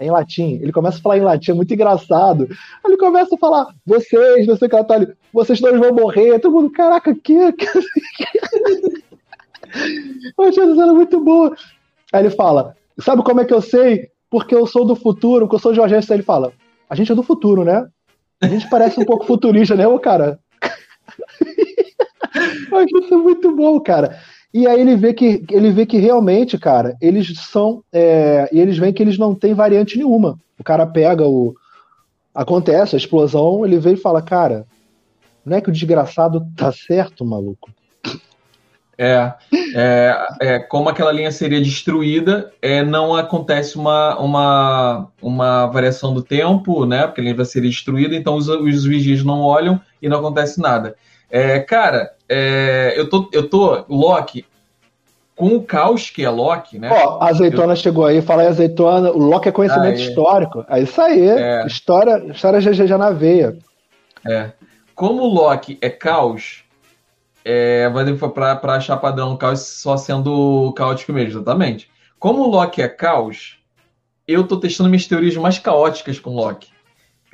[0.00, 0.58] em latim.
[0.60, 2.48] Ele começa a falar em latim, é muito engraçado.
[2.84, 6.38] Ele começa a falar, vocês, não sei o que tá vocês todos vão morrer.
[6.38, 7.34] Todo mundo, caraca, que.
[7.34, 7.54] eu
[10.44, 11.56] achei essa cena muito boa.
[12.12, 14.10] Aí ele fala, sabe como é que eu sei?
[14.30, 16.52] Porque eu sou do futuro, porque eu sou Jorge Ele fala,
[16.88, 17.88] a gente é do futuro, né?
[18.40, 20.38] A gente parece um pouco futurista, né, ô cara?
[22.70, 24.18] eu acho isso muito bom, cara.
[24.54, 27.82] E aí ele vê que ele vê que realmente, cara, eles são.
[27.92, 30.38] É, e eles veem que eles não têm variante nenhuma.
[30.56, 31.56] O cara pega o.
[32.32, 34.64] Acontece a explosão, ele vê e fala, cara,
[35.44, 37.68] não é que o desgraçado tá certo, maluco?
[38.96, 39.32] É,
[39.74, 46.22] é, é, como aquela linha seria destruída, é, não acontece uma, uma, uma variação do
[46.22, 47.06] tempo, né?
[47.06, 50.94] Porque a linha seria destruída, então os, os vigias não olham e não acontece nada.
[51.30, 54.44] É, cara, é, eu, tô, eu tô, Loki,
[55.36, 56.90] com o caos que é Loki, né?
[56.90, 57.76] Ó, a azeitona eu...
[57.76, 60.64] chegou aí, fala aí, azeitona, o Loki é conhecimento histórico.
[60.68, 61.66] É isso aí, é.
[61.66, 63.56] história, história GG já na veia.
[64.26, 64.52] É.
[64.94, 66.64] Como o Loki é caos,
[67.44, 71.90] é, vai para pra achar padrão caos só sendo caótico mesmo, exatamente.
[72.18, 73.58] Como o Loki é caos,
[74.26, 76.73] eu tô testando minhas teorias mais caóticas com o Loki.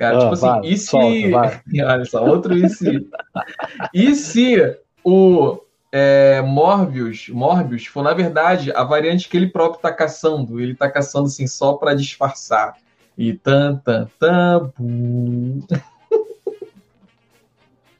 [0.01, 0.87] Cara, ah, tipo assim, e se.
[0.87, 3.07] Solta, Olha só, outro e se.
[3.93, 5.59] e se o
[5.91, 10.59] é, Morbius, Morbius for, na verdade, a variante que ele próprio está caçando.
[10.59, 12.77] Ele está caçando assim só para disfarçar.
[13.15, 14.71] E tan, tan, tan,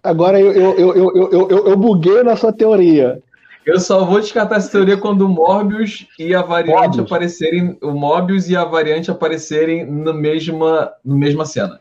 [0.01, 3.21] Agora eu, eu, eu, eu, eu, eu, buguei na sua teoria.
[3.63, 7.05] Eu só vou descartar essa teoria quando o Morbius e a variante Morbius.
[7.05, 7.77] aparecerem.
[7.79, 11.79] O Morbius e a variante aparecerem na mesma, no mesma cena.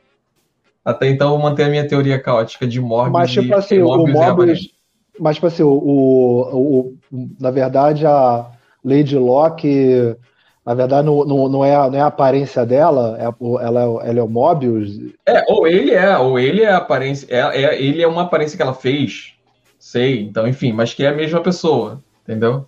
[0.85, 3.13] Até então eu mantenho a minha teoria caótica de Morbius.
[3.13, 4.71] Mas, tipo assim, e, Morbius o Morbius.
[5.19, 8.51] Mas, tipo assim, o, o, o, na verdade, a
[8.83, 10.17] Lady Locke,
[10.65, 13.25] na verdade, não, não, não, é, não é a aparência dela, é,
[13.65, 14.99] ela, ela é o Mobius.
[15.27, 18.57] É, ou ele é, ou ele é a aparência, é, é, ele é uma aparência
[18.57, 19.35] que ela fez,
[19.79, 22.67] sei, então, enfim, mas que é a mesma pessoa, entendeu?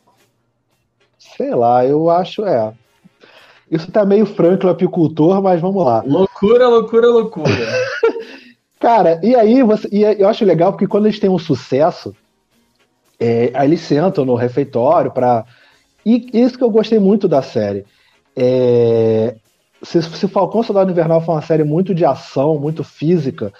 [1.18, 2.72] Sei lá, eu acho, é.
[3.70, 6.02] Isso tá meio franco apicultor, mas vamos lá.
[6.04, 7.50] Loucura, loucura, loucura.
[8.82, 12.12] Cara, e aí você, e eu acho legal porque quando eles têm um sucesso,
[13.20, 15.44] é, aí eles sentam no refeitório para.
[16.04, 17.86] E isso que eu gostei muito da série.
[18.36, 19.36] É...
[19.84, 23.52] Se, se Falcão Soldado Invernal foi uma série muito de ação, muito física,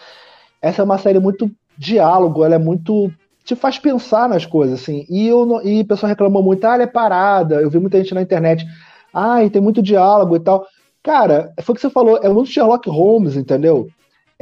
[0.61, 3.09] essa é uma série muito diálogo, ela é muito.
[3.45, 5.07] te faz pensar nas coisas, assim.
[5.09, 7.63] E, eu, e o pessoal reclamou muito, ah, ela é parada.
[7.63, 8.67] Eu vi muita gente na internet,
[9.15, 10.67] ah, e tem muito diálogo e tal.
[11.01, 13.89] Cara, foi o que você falou, é muito Sherlock Holmes, entendeu?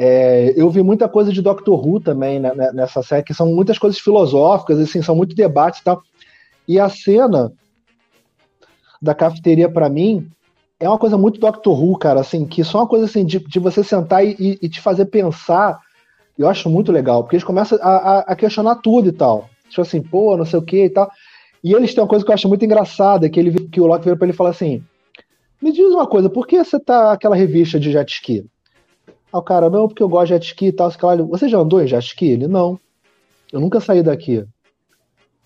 [0.02, 3.52] É, eu vi muita coisa de Doctor Who também né, né, nessa série, que são
[3.52, 6.00] muitas coisas filosóficas, assim, são muito debates e tal.
[6.66, 7.52] E a cena
[9.02, 10.26] da cafeteria, para mim,
[10.80, 13.58] é uma coisa muito Doctor Who, cara, assim, que só uma coisa assim, de, de
[13.58, 15.78] você sentar e, e, te fazer pensar,
[16.38, 19.50] eu acho muito legal, porque eles começam a, a, a, questionar tudo e tal.
[19.68, 21.10] Tipo assim, pô, não sei o que e tal.
[21.62, 24.06] E eles têm uma coisa que eu acho muito engraçada, que, ele, que o Locke
[24.06, 24.82] veio pra ele e fala assim,
[25.60, 28.46] me diz uma coisa, por que você tá aquela revista de jet ski?
[29.33, 30.90] Aí o cara, não, porque eu gosto de jet ski e tal.
[31.29, 32.27] Você já andou em jet ski?
[32.27, 32.79] Ele, não.
[33.53, 34.45] Eu nunca saí daqui.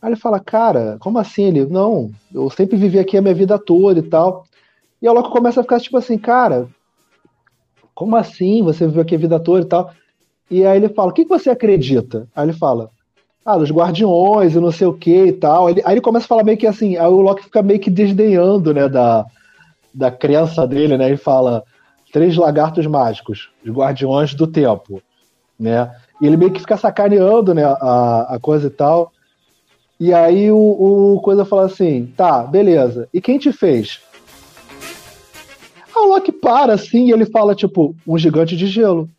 [0.01, 1.45] Aí ele fala, cara, como assim?
[1.45, 4.45] Ele, não, eu sempre vivi aqui a minha vida toda e tal.
[5.01, 6.69] E aí o Loco começa a ficar tipo assim, cara,
[7.95, 8.63] como assim?
[8.63, 9.91] Você viveu aqui a vida toda e tal.
[10.51, 12.29] E aí ele fala, o que, que você acredita?
[12.35, 12.91] Aí ele fala,
[13.45, 15.67] ah, nos guardiões e não sei o que e tal.
[15.67, 17.81] Aí ele, aí ele começa a falar meio que assim, aí o Loki fica meio
[17.81, 19.27] que desdenhando, né, da,
[19.93, 21.63] da crença dele, né, e fala,
[22.15, 25.03] três lagartos mágicos, os guardiões do tempo,
[25.59, 25.93] né?
[26.23, 29.13] E ele meio que fica sacaneando, né, a, a coisa e tal.
[29.99, 33.09] E aí o, o coisa fala assim, tá, beleza.
[33.13, 34.01] E quem te fez?
[35.93, 39.11] A Loki para assim e ele fala, tipo, um gigante de gelo.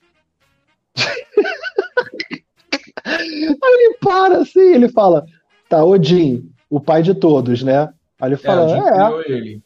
[3.03, 5.25] aí ele para assim, ele fala,
[5.67, 7.89] tá, Odin, o pai de todos, né?
[8.21, 8.79] Aí ele fala, é.
[8.79, 9.31] é.
[9.33, 9.61] Ele.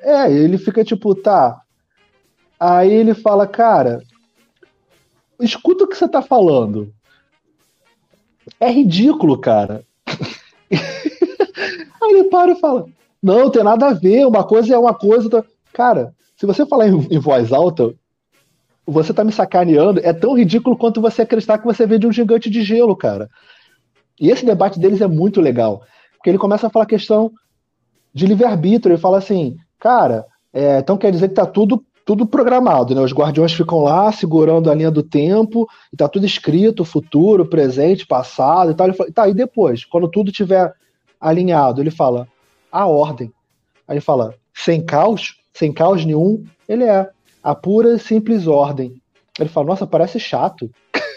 [0.00, 1.60] É, ele fica tipo, tá,
[2.58, 4.02] Aí ele fala, cara,
[5.40, 6.92] escuta o que você tá falando.
[8.58, 9.84] É ridículo, cara.
[12.02, 12.86] Aí ele para e fala:
[13.22, 15.44] Não, tem nada a ver, uma coisa é uma coisa.
[15.72, 17.94] Cara, se você falar em, em voz alta,
[18.86, 22.12] você tá me sacaneando, é tão ridículo quanto você acreditar que você vê de um
[22.12, 23.28] gigante de gelo, cara.
[24.20, 25.82] E esse debate deles é muito legal.
[26.16, 27.30] Porque ele começa a falar a questão
[28.12, 28.94] de livre-arbítrio.
[28.94, 33.02] Ele fala assim, cara, é, então quer dizer que tá tudo, tudo programado, né?
[33.02, 38.06] Os guardiões ficam lá segurando a linha do tempo, e tá tudo escrito, futuro, presente,
[38.06, 38.86] passado e tal.
[38.86, 40.72] Ele fala, tá, e depois, quando tudo tiver
[41.20, 42.26] alinhado, ele fala,
[42.72, 43.30] a ordem.
[43.86, 47.10] Aí ele fala, sem caos, sem caos nenhum, ele é
[47.44, 49.02] a pura e simples ordem.
[49.38, 50.70] Ele fala, nossa, parece chato.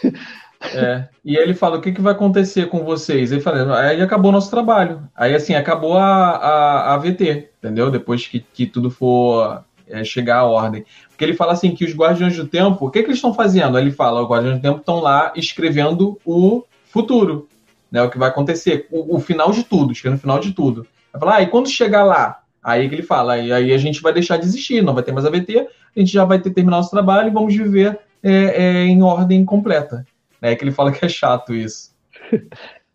[0.75, 1.07] É.
[1.25, 3.31] E ele fala: o que, que vai acontecer com vocês?
[3.31, 5.09] Ele fala: aí acabou o nosso trabalho.
[5.15, 7.89] Aí, assim, acabou a, a, a VT, entendeu?
[7.89, 10.85] Depois que, que tudo for é, chegar à ordem.
[11.09, 13.77] Porque ele fala assim: que os Guardiões do Tempo, o que, que eles estão fazendo?
[13.77, 17.47] Ele fala: os Guardiões do Tempo estão lá escrevendo o futuro,
[17.91, 18.01] né?
[18.01, 20.87] O que vai acontecer, o, o final de tudo, escrevendo o final de tudo.
[21.13, 22.41] Vai falar: ah, e quando chegar lá?
[22.63, 25.11] Aí que ele fala: aí, aí a gente vai deixar de existir, não vai ter
[25.11, 28.31] mais a VT, a gente já vai ter terminado o trabalho e vamos viver é,
[28.31, 30.05] é, em ordem completa.
[30.41, 31.91] É que ele fala que é chato isso.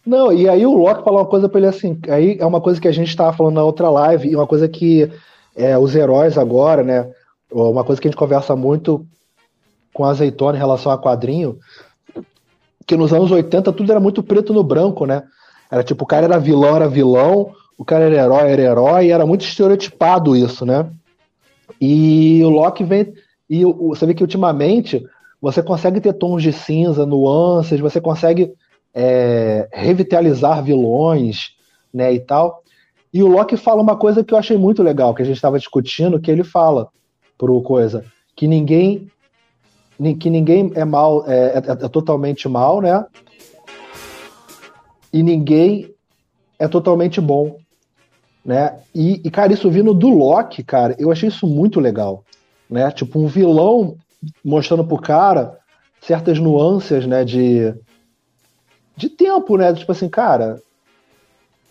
[0.06, 2.80] Não, e aí o Loki fala uma coisa pra ele assim, aí é uma coisa
[2.80, 5.10] que a gente estava falando na outra live, e uma coisa que
[5.56, 7.10] é, os heróis agora, né,
[7.50, 9.06] uma coisa que a gente conversa muito
[9.92, 11.58] com a Azeitona em relação a quadrinho,
[12.86, 15.22] que nos anos 80 tudo era muito preto no branco, né?
[15.70, 19.10] Era tipo, o cara era vilão, era vilão, o cara era herói, era herói, e
[19.10, 20.88] era muito estereotipado isso, né?
[21.80, 23.12] E o Loki vem.
[23.48, 25.04] E você vê que ultimamente
[25.40, 28.52] você consegue ter tons de cinza, nuances, você consegue
[28.94, 31.50] é, revitalizar vilões,
[31.92, 32.62] né, e tal.
[33.16, 35.58] E o Loki fala uma coisa que eu achei muito legal, que a gente estava
[35.58, 36.90] discutindo, que ele fala
[37.38, 38.04] pro coisa,
[38.36, 39.10] que ninguém
[40.20, 43.06] que ninguém é mal, é, é, é totalmente mal, né?
[45.10, 45.94] E ninguém
[46.58, 47.56] é totalmente bom,
[48.44, 48.80] né?
[48.94, 52.22] E, e, cara, isso vindo do Loki, cara, eu achei isso muito legal,
[52.68, 52.90] né?
[52.90, 53.96] Tipo, um vilão
[54.44, 55.58] mostrando pro cara
[56.02, 57.74] certas nuances, né, de
[58.94, 59.72] de tempo, né?
[59.72, 60.60] Tipo assim, cara,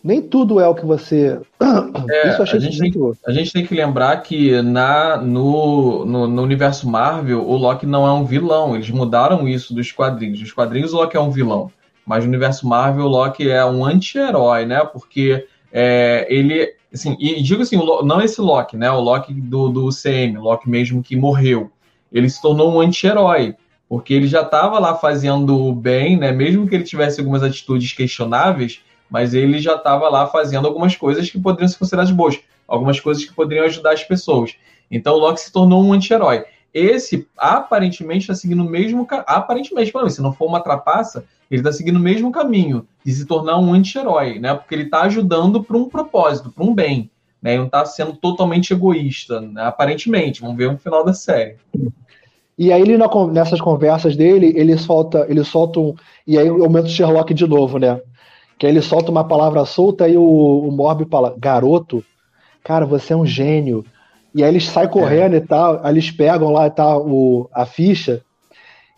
[0.06, 1.40] nem tudo é o que você.
[2.08, 3.00] É, Isso achei a, gente muito...
[3.00, 7.88] tem, a gente tem que lembrar que na, no, no, no, universo Marvel, o Loki
[7.88, 8.76] não é um vilão.
[8.76, 10.40] Eles mudaram isso dos quadrinhos.
[10.40, 11.72] Nos quadrinhos, o Loki é um vilão.
[12.06, 14.86] Mas no universo Marvel, o Loki é um anti-herói, né?
[14.86, 16.76] Porque é, ele.
[16.94, 18.92] Assim, e digo assim, não esse Loki, né?
[18.92, 21.72] O Loki do, do UCM, o Loki mesmo que morreu
[22.16, 23.56] ele se tornou um anti-herói,
[23.90, 26.32] porque ele já estava lá fazendo bem, né?
[26.32, 28.82] Mesmo que ele tivesse algumas atitudes questionáveis,
[29.16, 32.38] mas ele já estava lá fazendo algumas coisas que poderiam ser consideradas boas,
[32.68, 34.58] algumas coisas que poderiam ajudar as pessoas.
[34.92, 36.44] Então o Loki se tornou um anti-herói.
[36.74, 41.62] Esse aparentemente está seguindo o mesmo aparentemente, para mim, se não for uma trapaça, ele
[41.62, 44.54] está seguindo o mesmo caminho de se tornar um anti-herói, né?
[44.54, 47.10] Porque ele está ajudando para um propósito, para um bem,
[47.42, 47.52] né?
[47.52, 49.64] Ele não está sendo totalmente egoísta, né?
[49.64, 50.42] aparentemente.
[50.42, 51.56] Vamos ver no final da série.
[52.58, 52.98] E aí ele
[53.32, 55.96] nessas conversas dele, ele solta, ele solta um,
[56.28, 58.02] e aí aumenta o Sherlock de novo, né?
[58.58, 62.04] Que aí ele solta uma palavra solta e o, o Morb fala, garoto,
[62.64, 63.86] cara, você é um gênio.
[64.34, 65.38] E aí eles saem correndo é.
[65.38, 68.22] e tal, aí eles pegam lá e tal o, a ficha,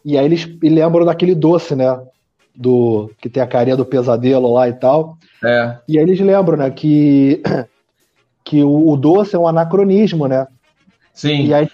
[0.03, 1.99] e aí eles e lembram daquele doce, né?
[2.55, 5.17] Do, que tem a carinha do pesadelo lá e tal.
[5.43, 5.77] É.
[5.87, 7.43] E aí eles lembram, né, que,
[8.43, 10.47] que o, o doce é um anacronismo, né?
[11.13, 11.45] Sim.
[11.45, 11.67] E aí,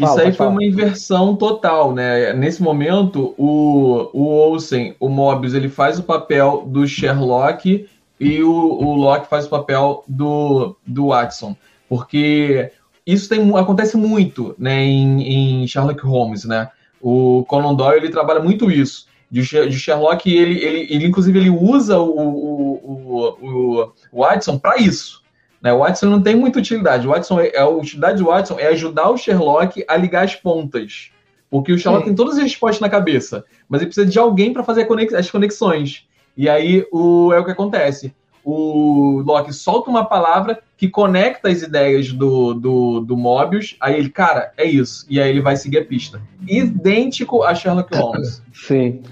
[0.00, 2.32] Fala, Isso aí foi uma inversão total, né?
[2.32, 7.88] Nesse momento, o, o Olsen, o Mobius, ele faz o papel do Sherlock
[8.20, 11.56] e o, o Locke faz o papel do, do Watson.
[11.88, 12.70] Porque
[13.04, 16.70] isso tem, acontece muito né, em, em Sherlock Holmes, né?
[17.00, 19.08] O Conan Doyle, ele trabalha muito isso.
[19.28, 24.76] De, de Sherlock, ele, ele, ele, inclusive, ele usa o, o, o, o Watson para
[24.78, 25.22] isso
[25.62, 25.72] né?
[25.72, 27.06] O Watson não tem muita utilidade.
[27.06, 31.10] O Watson é, a utilidade do Watson é ajudar o Sherlock a ligar as pontas.
[31.50, 32.10] Porque o Sherlock Sim.
[32.10, 34.86] tem todas as respostas na cabeça, mas ele precisa de alguém para fazer
[35.16, 36.06] as conexões.
[36.36, 38.14] E aí o, é o que acontece.
[38.44, 43.76] O Locke solta uma palavra que conecta as ideias do, do, do Mobius.
[43.80, 45.04] Aí ele, cara, é isso.
[45.10, 46.22] E aí ele vai seguir a pista.
[46.46, 48.42] Idêntico a Sherlock Holmes.
[48.54, 49.02] Sim.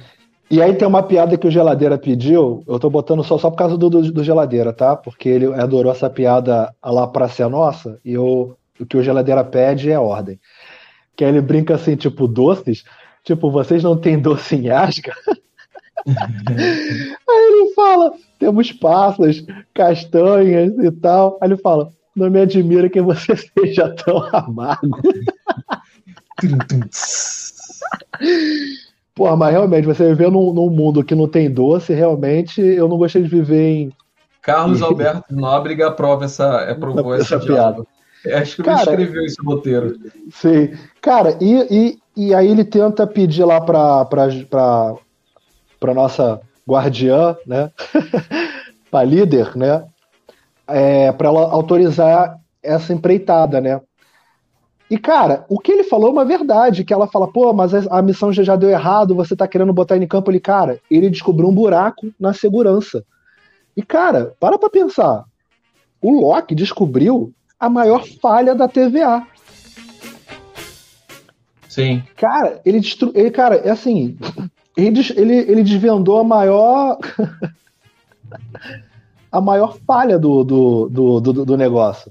[0.49, 3.57] E aí tem uma piada que o Geladeira pediu, eu tô botando só, só por
[3.57, 4.95] causa do, do, do Geladeira, tá?
[4.95, 9.43] Porque ele adorou essa piada lá pra ser nossa, e eu, o que o Geladeira
[9.43, 10.39] pede é ordem.
[11.17, 12.85] Que aí ele brinca assim, tipo, doces?
[13.25, 15.13] Tipo, vocês não têm doce em asca?
[16.07, 19.45] aí ele fala, temos passas,
[19.75, 21.39] castanhas e tal.
[21.43, 25.01] Aí ele fala, não me admira que você seja tão amargo.
[29.17, 32.99] Porra, mas realmente, você viver num, num, mundo que não tem doce, realmente, eu não
[32.99, 33.93] gostei de viver em.
[34.43, 37.83] Carlos Alberto Nóbrega aprova essa, aprovou essa, essa piada.
[38.35, 39.97] Acho que ele escreveu esse roteiro.
[40.31, 40.71] Sim.
[41.01, 44.95] Cara, e, e, e aí ele tenta pedir lá pra, pra, pra,
[45.81, 47.71] pra nossa guardiã, né?
[48.91, 49.87] pra líder, né?
[50.69, 53.81] É, pra ela autorizar essa empreitada, né?
[54.89, 58.01] E, cara, o que ele falou é uma verdade, que ela fala, pô, mas a
[58.01, 60.31] missão já, deu errado, você tá querendo botar ele em campo.
[60.31, 63.05] Ele, cara, ele descobriu um buraco na segurança.
[63.77, 65.25] E, cara, para pra pensar.
[66.01, 69.27] O Loki descobriu a maior falha da TVA.
[71.69, 72.03] Sim.
[72.17, 73.11] Cara, ele destru...
[73.15, 74.17] ele, cara, é assim,
[74.77, 76.99] ele, ele, ele desvendou a maior
[79.31, 82.11] a maior falha do, do, do, do, do negócio.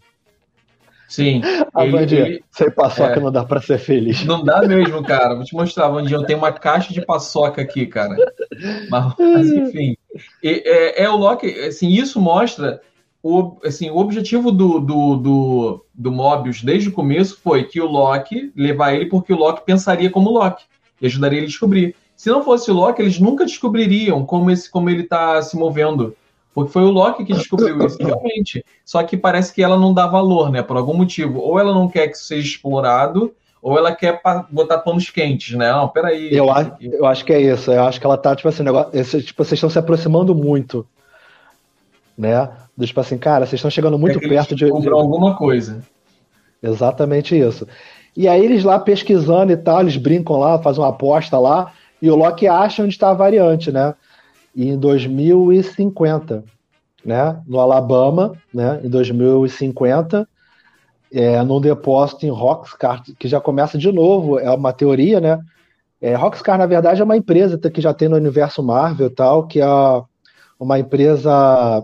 [1.08, 1.41] Sim.
[1.74, 4.26] A ele, ele, sem paçoca é, não dá pra ser feliz.
[4.26, 5.36] Não dá mesmo, cara.
[5.36, 6.22] Vou te mostrar, Vandinho.
[6.22, 8.16] Eu tenho uma caixa de paçoca aqui, cara.
[8.89, 9.95] Mas, mas enfim.
[10.43, 12.82] É, é, o Loki, assim, isso mostra
[13.28, 17.88] o, assim, o objetivo do, do, do, do Mobius desde o começo foi que o
[17.88, 20.64] Loki levar ele porque o Loki pensaria como Loki
[21.01, 21.95] e ajudaria ele a descobrir.
[22.16, 26.16] Se não fosse o Loki, eles nunca descobririam como, esse, como ele está se movendo.
[26.56, 28.66] Porque foi o Loki que descobriu isso, realmente.
[28.86, 30.64] Só que parece que ela não dá valor, né?
[30.64, 31.41] Por algum motivo.
[31.41, 35.70] Ou ela não quer que isso seja explorado, ou ela quer botar panos quentes, né?
[35.70, 36.34] Não, peraí.
[36.34, 37.70] Eu, acho, eu acho que é isso.
[37.74, 40.88] Eu acho que ela tá, tipo assim, negócio, esse, tipo, vocês estão se aproximando muito.
[42.18, 42.49] Né?
[42.78, 44.88] Do, tipo assim, cara, vocês estão chegando muito é perto de, de.
[44.88, 45.84] alguma coisa.
[46.64, 47.68] Exatamente isso.
[48.16, 52.10] E aí eles lá pesquisando e tal, eles brincam lá, fazem uma aposta lá, e
[52.10, 53.93] o Loki acha onde está a variante, né?
[54.56, 56.43] E em 2050,
[57.03, 57.41] né?
[57.45, 58.80] No Alabama, né?
[58.84, 60.28] Em 2050,
[61.12, 65.39] é, num depósito em Roxcar, que já começa de novo, é uma teoria, né?
[66.01, 69.62] É, Roxcar, na verdade, é uma empresa que já tem no universo Marvel tal, que
[69.62, 69.68] é
[70.60, 71.84] uma empresa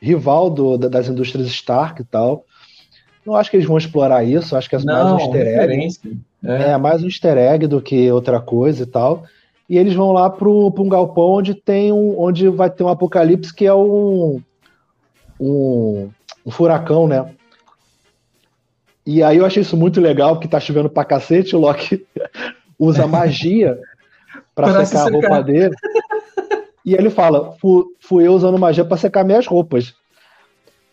[0.00, 2.44] rival do, das indústrias Stark e tal.
[3.26, 5.88] Não acho que eles vão explorar isso, acho que é mais um easter egg.
[6.44, 6.70] É.
[6.70, 6.76] é.
[6.78, 9.24] mais um easter egg do que outra coisa e tal.
[9.68, 13.54] E eles vão lá para um galpão onde tem um, onde vai ter um apocalipse
[13.54, 14.40] que é um,
[15.38, 16.08] um,
[16.46, 17.34] um furacão, né?
[19.04, 22.06] E aí eu achei isso muito legal, porque tá chovendo pra cacete, o Loki
[22.78, 23.78] usa magia
[24.54, 25.74] para secar a roupa dele.
[26.84, 27.54] E ele fala:
[28.00, 29.94] fui eu usando magia para secar minhas roupas.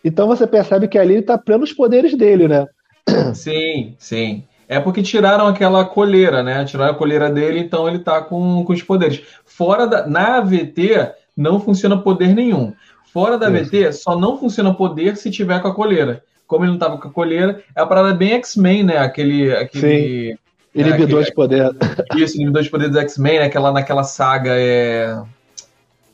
[0.04, 2.66] Então você percebe que ali ele tá pleno os poderes dele, né?
[3.34, 4.44] Sim, sim.
[4.68, 6.64] É porque tiraram aquela coleira, né?
[6.64, 9.22] Tiraram a coleira dele, então ele tá com, com os poderes.
[9.44, 10.06] Fora da.
[10.06, 12.72] Na AVT não funciona poder nenhum.
[13.12, 13.76] Fora da Isso.
[13.76, 16.22] AVT só não funciona poder se tiver com a coleira.
[16.46, 18.98] Como ele não tava com a coleira, é a parada bem X-Men, né?
[18.98, 19.52] Aquele.
[19.52, 20.38] aquele Sim.
[20.74, 21.70] Inibidor é, de poder.
[22.16, 23.46] Isso, inibidor de poder dos X-Men, né?
[23.46, 25.16] Aquela, naquela saga é.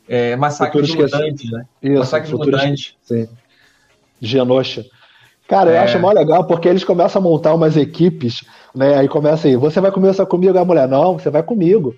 [0.09, 1.65] É, Massacre de Mutantes, né?
[1.83, 2.95] Isso, Massacre de Mutantes.
[3.03, 3.29] Sim.
[4.21, 4.85] Genosha.
[5.53, 5.77] Cara, é.
[5.77, 8.43] eu acho mó legal porque eles começam a montar umas equipes,
[8.75, 8.95] né?
[8.97, 10.57] Aí começa aí, você vai começar comigo?
[10.57, 11.95] A mulher, não, você vai comigo.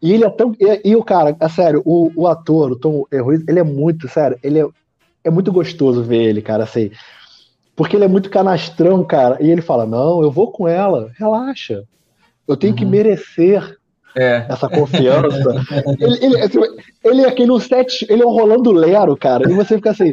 [0.00, 0.54] E ele é tão.
[0.60, 4.08] E, e o cara, é sério, o, o ator, o Tom Ruiz, ele é muito,
[4.08, 4.66] sério, ele é,
[5.24, 6.92] é muito gostoso ver ele, cara, assim.
[7.74, 9.36] Porque ele é muito canastrão, cara.
[9.40, 11.82] E ele fala: Não, eu vou com ela, relaxa.
[12.46, 12.78] Eu tenho uhum.
[12.78, 13.78] que merecer
[14.16, 14.46] é.
[14.48, 15.56] essa confiança.
[15.98, 16.60] ele, ele, assim,
[17.02, 19.50] ele é aquele no set, ele é um Rolando Lero, cara.
[19.50, 20.12] E você fica assim.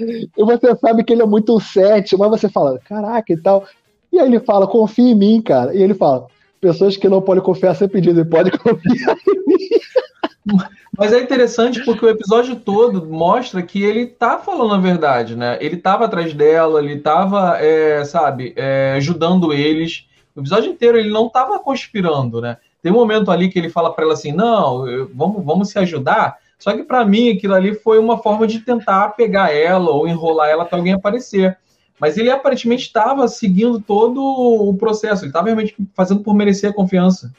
[0.00, 3.66] E você sabe que ele é muito um set, mas você fala, caraca e tal.
[4.12, 5.74] E aí ele fala, confia em mim, cara.
[5.74, 6.26] E ele fala,
[6.60, 10.64] pessoas que não podem confiar sem pedido, pode confiar em mim.
[10.96, 15.58] Mas é interessante porque o episódio todo mostra que ele tá falando a verdade, né?
[15.60, 20.06] Ele tava atrás dela, ele tava, é, sabe, é, ajudando eles.
[20.36, 22.58] O episódio inteiro ele não estava conspirando, né?
[22.80, 26.36] Tem um momento ali que ele fala para ela assim: não, vamos, vamos se ajudar.
[26.64, 30.48] Só que para mim aquilo ali foi uma forma de tentar pegar ela ou enrolar
[30.48, 31.58] ela para alguém aparecer.
[32.00, 36.72] Mas ele aparentemente estava seguindo todo o processo, ele estava realmente fazendo por merecer a
[36.72, 37.30] confiança.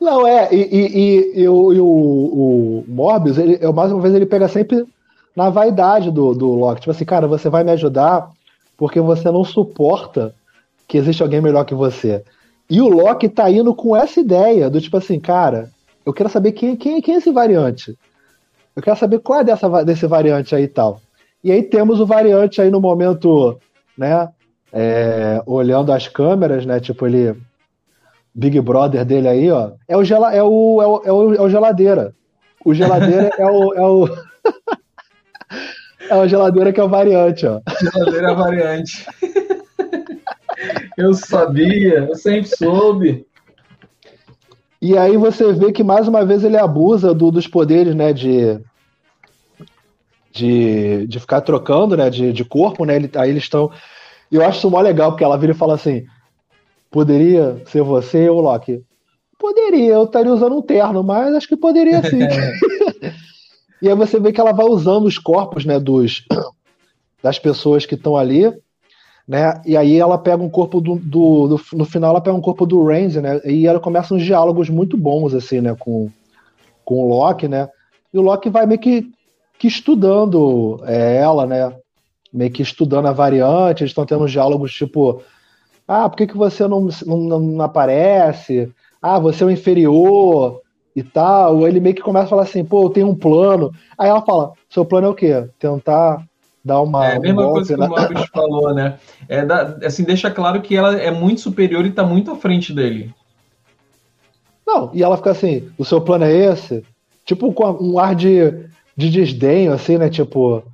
[0.00, 4.24] Não, é, e, e, e, o, e o, o Morbius, ele, mais uma vez, ele
[4.24, 4.86] pega sempre
[5.36, 6.80] na vaidade do, do Loki.
[6.80, 8.30] Tipo assim, cara, você vai me ajudar
[8.74, 10.34] porque você não suporta
[10.88, 12.24] que existe alguém melhor que você.
[12.70, 15.75] E o Loki tá indo com essa ideia do tipo assim, cara,
[16.06, 17.98] eu quero saber quem, quem, quem é esse variante.
[18.76, 21.00] Eu quero saber qual é dessa, desse variante aí e tal.
[21.42, 23.58] E aí temos o variante aí no momento,
[23.98, 24.28] né?
[24.72, 26.78] É, olhando as câmeras, né?
[26.78, 27.36] Tipo, ele.
[28.32, 29.72] Big Brother dele aí, ó.
[29.88, 32.14] É o, gela, é o, é o, é o, é o geladeira.
[32.64, 33.74] O geladeira é o.
[33.74, 34.06] É o...
[36.08, 37.60] é o geladeira que é o variante, ó.
[37.80, 39.06] Geladeira é variante.
[40.96, 43.25] Eu sabia, eu sempre soube.
[44.86, 48.60] E aí você vê que mais uma vez ele abusa do, dos poderes, né, de
[50.30, 52.08] de, de ficar trocando, né?
[52.08, 52.94] De, de corpo, né?
[52.94, 53.68] Ele, aí eles estão.
[54.30, 56.04] E eu acho isso mó legal, porque ela vira e fala assim:
[56.88, 58.80] poderia ser você ou Loki?
[59.36, 62.20] Poderia, eu estaria usando um terno, mas acho que poderia sim.
[63.82, 66.24] e aí você vê que ela vai usando os corpos, né, dos,
[67.20, 68.52] das pessoas que estão ali,
[69.26, 69.60] né?
[69.64, 72.64] E aí ela pega um corpo do, do, do, no final ela pega um corpo
[72.64, 73.40] do Randy, né?
[73.44, 76.10] E ela começa uns diálogos muito bons assim, né, com
[76.86, 77.68] com o Loki, né?
[78.14, 79.10] E o Loki vai meio que,
[79.58, 81.74] que estudando é, ela, né?
[82.32, 85.20] Meio que estudando a variante, eles estão tendo diálogos tipo,
[85.86, 88.72] ah, por que, que você não, não, não aparece?
[89.02, 90.60] Ah, você é o inferior
[90.94, 91.66] e tal.
[91.66, 93.72] Ele meio que começa a falar assim, pô, eu tenho um plano.
[93.98, 95.48] Aí ela fala, seu plano é o quê?
[95.58, 96.24] Tentar
[96.66, 97.06] dar uma.
[97.06, 97.86] É a mesma um coisa que né?
[97.86, 98.98] o Mobius falou, né?
[99.28, 102.72] É da, assim, deixa claro que ela é muito superior e tá muito à frente
[102.72, 103.14] dele.
[104.66, 106.84] Não, e ela fica assim, o seu plano é esse?
[107.24, 110.08] Tipo com um ar de, de desdenho, assim, né?
[110.10, 110.64] Tipo,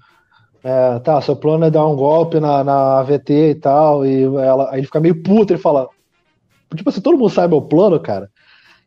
[0.65, 4.71] é, tá, seu plano é dar um golpe na, na AVT e tal, e ela,
[4.71, 5.89] aí ele fica meio puto, ele fala,
[6.75, 8.31] tipo assim, todo mundo sabe meu plano, cara.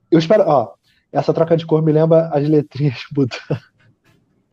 [0.09, 0.73] Eu espero, ó,
[1.11, 3.61] essa troca de cor me lembra as letrinhas mudando.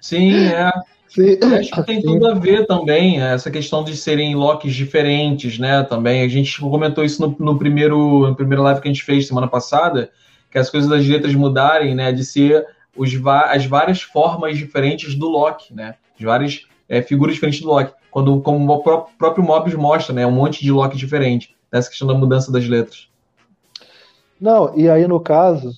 [0.01, 0.71] Sim, é.
[1.15, 1.39] Sim.
[1.59, 5.83] Acho que tem tudo a ver também, essa questão de serem locks diferentes, né?
[5.83, 6.23] Também.
[6.23, 9.47] A gente comentou isso no, no, primeiro, no primeiro live que a gente fez semana
[9.47, 10.11] passada,
[10.51, 12.13] que as coisas das letras mudarem, né?
[12.13, 13.11] De ser os,
[13.51, 15.97] as várias formas diferentes do Loki, né?
[16.19, 17.93] As várias é, figuras diferentes do Loki.
[18.11, 18.83] Quando, como o
[19.19, 20.27] próprio Mobius mostra, né?
[20.27, 21.55] Um monte de Loki diferente.
[21.71, 23.09] Nessa questão da mudança das letras.
[24.41, 25.73] Não, e aí no caso.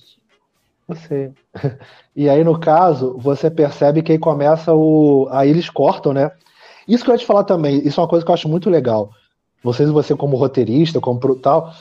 [0.87, 1.31] Você.
[2.17, 5.27] E aí, no caso, você percebe que aí começa o.
[5.31, 6.31] Aí eles cortam, né?
[6.87, 8.69] Isso que eu ia te falar também, isso é uma coisa que eu acho muito
[8.69, 9.09] legal.
[9.61, 11.73] Vocês, você como roteirista, como tal,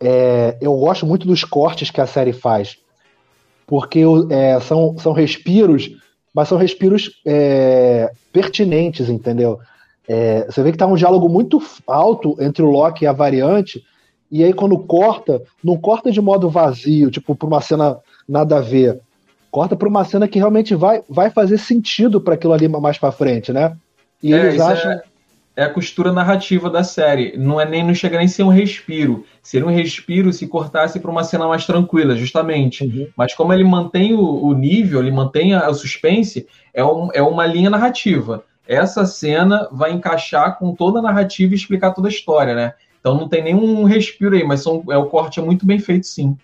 [0.00, 2.78] é, eu gosto muito dos cortes que a série faz,
[3.66, 5.90] porque é, são, são respiros,
[6.32, 9.58] mas são respiros é, pertinentes, entendeu?
[10.08, 13.84] É, você vê que tá um diálogo muito alto entre o Loki e a variante,
[14.32, 18.60] e aí quando corta, não corta de modo vazio, tipo, pra uma cena nada a
[18.60, 19.00] ver.
[19.50, 23.12] Corta pra uma cena que realmente vai, vai fazer sentido para aquilo ali mais para
[23.12, 23.76] frente, né?
[24.22, 24.92] E é, eles acham.
[24.92, 25.02] É
[25.54, 27.36] é a costura narrativa da série.
[27.36, 29.24] Não é nem não chega nem ser um respiro.
[29.42, 32.84] Seria um respiro se cortasse para uma cena mais tranquila, justamente.
[32.84, 33.08] Uhum.
[33.16, 37.46] Mas como ele mantém o, o, nível, ele mantém a, suspense, é, um, é uma
[37.46, 38.44] linha narrativa.
[38.66, 42.74] Essa cena vai encaixar com toda a narrativa e explicar toda a história, né?
[43.02, 46.06] Então não tem nenhum respiro aí, mas são, é, o corte é muito bem feito,
[46.06, 46.36] sim.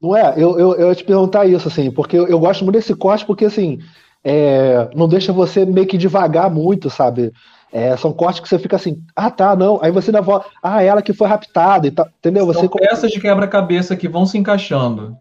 [0.00, 0.32] Não é?
[0.34, 3.26] Eu, eu, eu ia te perguntar isso, assim, porque eu, eu gosto muito desse corte,
[3.26, 3.78] porque assim,
[4.24, 7.32] é, não deixa você meio que devagar muito, sabe?
[7.70, 9.78] É, são cortes que você fica assim, ah tá, não.
[9.82, 12.50] Aí você ainda volta, ah, ela que foi raptada e tal, entendeu?
[12.52, 15.16] São você peças de quebra-cabeça que vão se encaixando.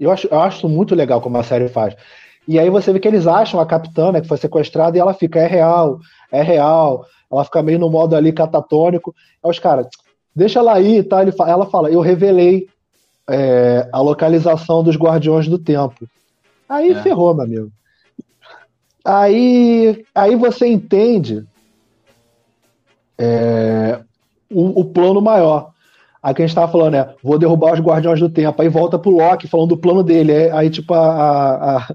[0.00, 1.94] Eu acho, eu acho muito legal como a série faz.
[2.48, 5.12] E aí você vê que eles acham a capitã, né, que foi sequestrada, e ela
[5.12, 5.98] fica, é real,
[6.30, 7.04] é real.
[7.30, 9.14] Ela fica meio no modo ali catatônico.
[9.42, 9.86] Aí os caras,
[10.34, 11.24] deixa ela aí e tá?
[11.32, 11.48] tal.
[11.48, 12.68] Ela fala, eu revelei
[13.28, 16.06] é, a localização dos Guardiões do Tempo.
[16.68, 17.02] Aí é.
[17.02, 17.72] ferrou, meu amigo.
[19.04, 21.46] Aí, aí você entende
[23.16, 24.00] é,
[24.50, 25.70] o, o, plano maior.
[26.20, 28.60] Aí que a gente tava falando é, vou derrubar os Guardiões do Tempo.
[28.60, 30.32] Aí volta pro Loki falando do plano dele.
[30.32, 31.88] Aí, aí tipo, a, a,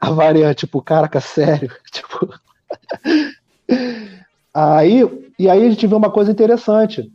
[0.00, 1.70] a variante, tipo, caraca, sério.
[1.92, 2.28] Tipo...
[4.58, 7.10] aí, e aí a gente vê uma coisa interessante.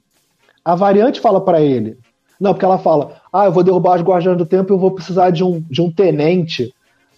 [0.63, 1.97] A variante fala para ele.
[2.39, 4.91] Não, porque ela fala, ah, eu vou derrubar os Guardiões do Tempo e eu vou
[4.91, 6.73] precisar de um, de um tenente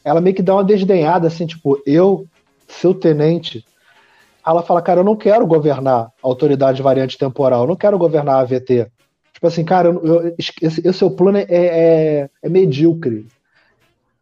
[0.05, 2.28] ela meio que dá uma desdenhada, assim, tipo, eu,
[2.67, 3.65] seu tenente.
[4.45, 8.36] Ela fala, cara, eu não quero governar a autoridade variante temporal, eu não quero governar
[8.36, 8.86] a AVT.
[9.34, 13.26] Tipo assim, cara, eu, eu, esse, esse seu plano é, é, é medíocre.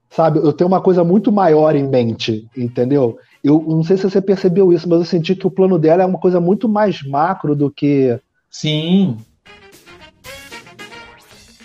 [0.10, 3.18] Sabe, eu tenho uma coisa muito maior em mente, entendeu?
[3.44, 6.06] Eu não sei se você percebeu isso, mas eu senti que o plano dela é
[6.06, 8.18] uma coisa muito mais macro do que.
[8.50, 9.18] Sim,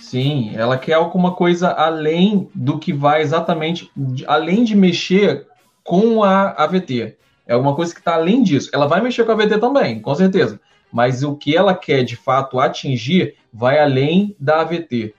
[0.09, 3.91] Sim, ela quer alguma coisa além do que vai exatamente,
[4.27, 5.47] além de mexer
[5.85, 7.15] com a AVT.
[7.47, 8.71] É alguma coisa que está além disso.
[8.73, 10.59] Ela vai mexer com a AVT também, com certeza.
[10.91, 15.15] Mas o que ela quer de fato atingir vai além da AVT.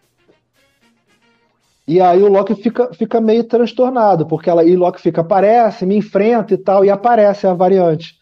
[1.90, 5.88] E aí o Loki fica, fica meio transtornado, porque ela, e o Loki fica, aparece,
[5.88, 8.14] me enfrenta e tal, e aparece a variante.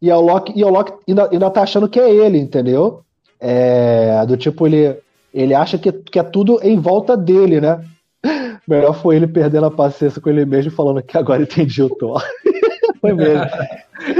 [0.00, 3.02] E o Loki, e o Loki ainda, ainda tá achando que é ele, entendeu?
[3.38, 4.96] É, do tipo, ele,
[5.34, 7.84] ele acha que, que é tudo em volta dele, né?
[8.66, 12.24] Melhor foi ele perdendo a paciência com ele mesmo falando que agora entendi o Thor.
[13.02, 13.44] foi mesmo.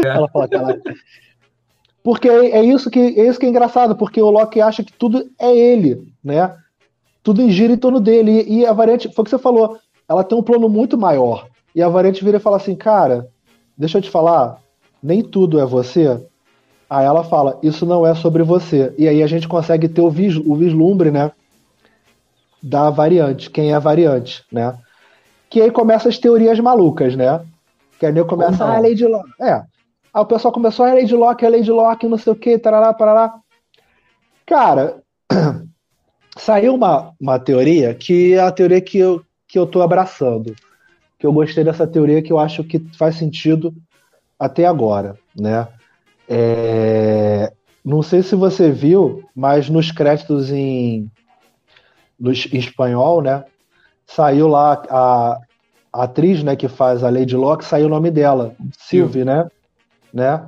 [0.04, 0.46] Ela fala,
[2.04, 5.24] Porque é isso, que, é isso que é engraçado, porque o Loki acha que tudo
[5.40, 6.54] é ele, né?
[7.26, 8.44] Tudo gira em torno dele.
[8.46, 11.48] E, e a variante, foi o que você falou, ela tem um plano muito maior.
[11.74, 13.28] E a variante vira e fala assim, cara,
[13.76, 14.62] deixa eu te falar,
[15.02, 16.24] nem tudo é você.
[16.88, 18.94] Aí ela fala, isso não é sobre você.
[18.96, 21.32] E aí a gente consegue ter o, vis, o vislumbre, né?
[22.62, 24.78] Da variante, quem é a variante, né?
[25.50, 27.44] Que aí começa as teorias malucas, né?
[27.98, 29.30] Que aí começa, ah, Lady Locke.
[29.40, 29.54] É.
[30.14, 32.94] Aí o pessoal começou, ah, Lady Locke, é Lady Locke, não sei o que, tarará,
[32.94, 33.34] parará.
[34.46, 35.02] Cara,
[36.36, 40.54] saiu uma, uma teoria que é a teoria que eu, que eu tô abraçando.
[41.18, 43.74] Que eu gostei dessa teoria que eu acho que faz sentido
[44.38, 45.66] até agora, né?
[46.28, 47.52] É,
[47.84, 51.10] não sei se você viu, mas nos créditos em,
[52.18, 53.44] nos, em espanhol, né?
[54.06, 55.38] Saiu lá a,
[55.92, 59.48] a, atriz, né, que faz a Lady Locke, saiu o nome dela, Sylvie, né?
[60.12, 60.42] né?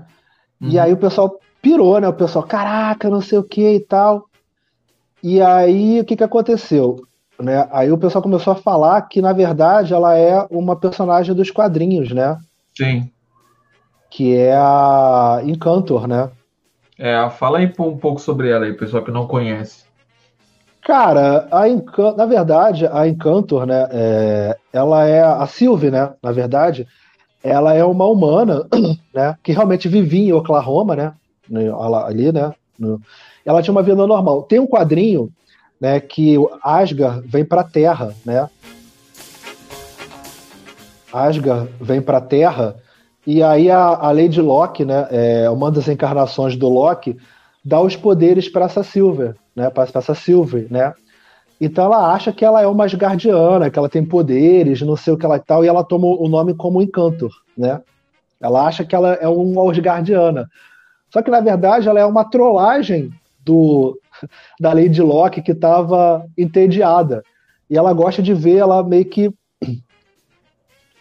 [0.61, 0.69] Uhum.
[0.69, 2.09] E aí o pessoal pirou, né?
[2.09, 4.28] O pessoal, caraca, não sei o que e tal.
[5.23, 6.97] E aí o que, que aconteceu?
[7.41, 7.69] Né?
[7.71, 12.11] Aí o pessoal começou a falar que, na verdade, ela é uma personagem dos quadrinhos,
[12.13, 12.37] né?
[12.77, 13.11] Sim
[14.11, 16.31] que é a Encantor, né?
[16.99, 19.85] É, fala aí um pouco sobre ela aí, pessoal que não conhece.
[20.83, 26.33] Cara, a Encantor, na verdade, a Encantor, né, é, ela é a Sylvie, né, na
[26.33, 26.87] verdade,
[27.43, 28.67] ela é uma humana,
[29.15, 31.15] né, que realmente vivia em Oklahoma, né,
[32.05, 33.01] ali, né, no,
[33.49, 34.43] ela tinha uma vida normal.
[34.43, 35.31] Tem um quadrinho,
[35.81, 38.47] né, que Asgard vem para a Terra, né,
[41.11, 42.77] Asgard vem para a Terra
[43.27, 47.17] e aí a, a Lady Locke, né, é, uma das encarnações do Loki,
[47.65, 50.93] dá os poderes para essa Silver, né, para essa Silver, né?
[51.59, 55.17] Então ela acha que ela é uma Asgardiana, que ela tem poderes, não sei o
[55.17, 57.81] que ela tal, e ela toma o nome como Encantor, né?
[58.41, 60.47] Ela acha que ela é uma Asgardiana.
[61.11, 63.11] Só que na verdade ela é uma trollagem
[63.49, 63.99] do
[64.61, 67.23] da Lady Locke que estava entediada.
[67.71, 69.33] E ela gosta de ver ela meio que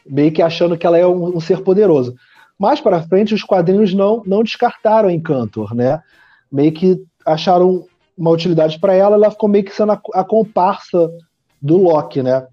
[0.09, 2.15] meio que achando que ela é um, um ser poderoso.
[2.57, 6.01] Mais para frente, os quadrinhos não, não descartaram Encantor, né?
[6.49, 7.85] Meio que acharam
[8.17, 11.11] uma utilidade para ela, ela ficou meio que sendo a, a comparsa
[11.61, 12.47] do Loki, né?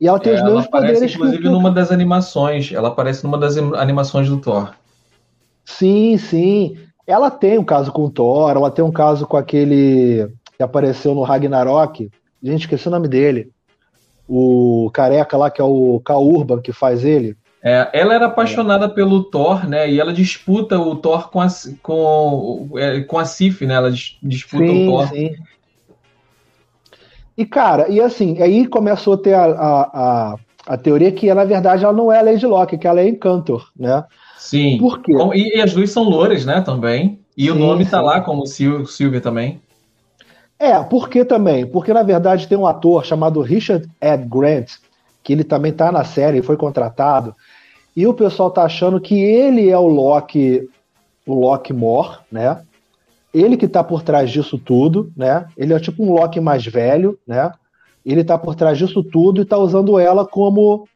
[0.00, 0.96] E ela tem é, os mesmos poderes.
[0.96, 2.72] Aparece, inclusive, que numa das animações.
[2.72, 4.74] Ela aparece numa das animações do Thor.
[5.64, 6.76] Sim, sim.
[7.06, 11.14] Ela tem um caso com o Thor, ela tem um caso com aquele que apareceu
[11.14, 12.10] no Ragnarok.
[12.42, 13.52] Gente, esqueci o nome dele
[14.28, 16.16] o careca lá, que é o K.
[16.16, 17.36] Urban, que faz ele.
[17.62, 18.88] É, ela era apaixonada é.
[18.88, 19.90] pelo Thor, né?
[19.90, 21.48] E ela disputa o Thor com a,
[21.82, 23.74] com, é, com a Sif, né?
[23.74, 25.08] Ela disputa sim, o Thor.
[25.08, 25.34] Sim.
[27.36, 30.36] E, cara, e assim, aí começou a ter a, a, a,
[30.66, 33.70] a teoria que, na verdade, ela não é a Lady Locke, que ela é Encantor,
[33.76, 34.04] né?
[34.38, 34.78] Sim.
[34.78, 35.12] Por quê?
[35.34, 37.18] E, e as duas são louras, né, também.
[37.36, 37.90] E sim, o nome tá sim.
[37.90, 39.60] tá lá como Sil Silvia também.
[40.58, 41.66] É, por que também?
[41.66, 44.72] Porque na verdade tem um ator chamado Richard Ed Grant,
[45.22, 47.34] que ele também tá na série, foi contratado,
[47.96, 50.68] e o pessoal tá achando que ele é o Loki,
[51.26, 52.60] o Loki Mor, né?
[53.32, 55.46] Ele que tá por trás disso tudo, né?
[55.56, 57.50] Ele é tipo um Loki mais velho, né?
[58.04, 60.86] Ele tá por trás disso tudo e tá usando ela como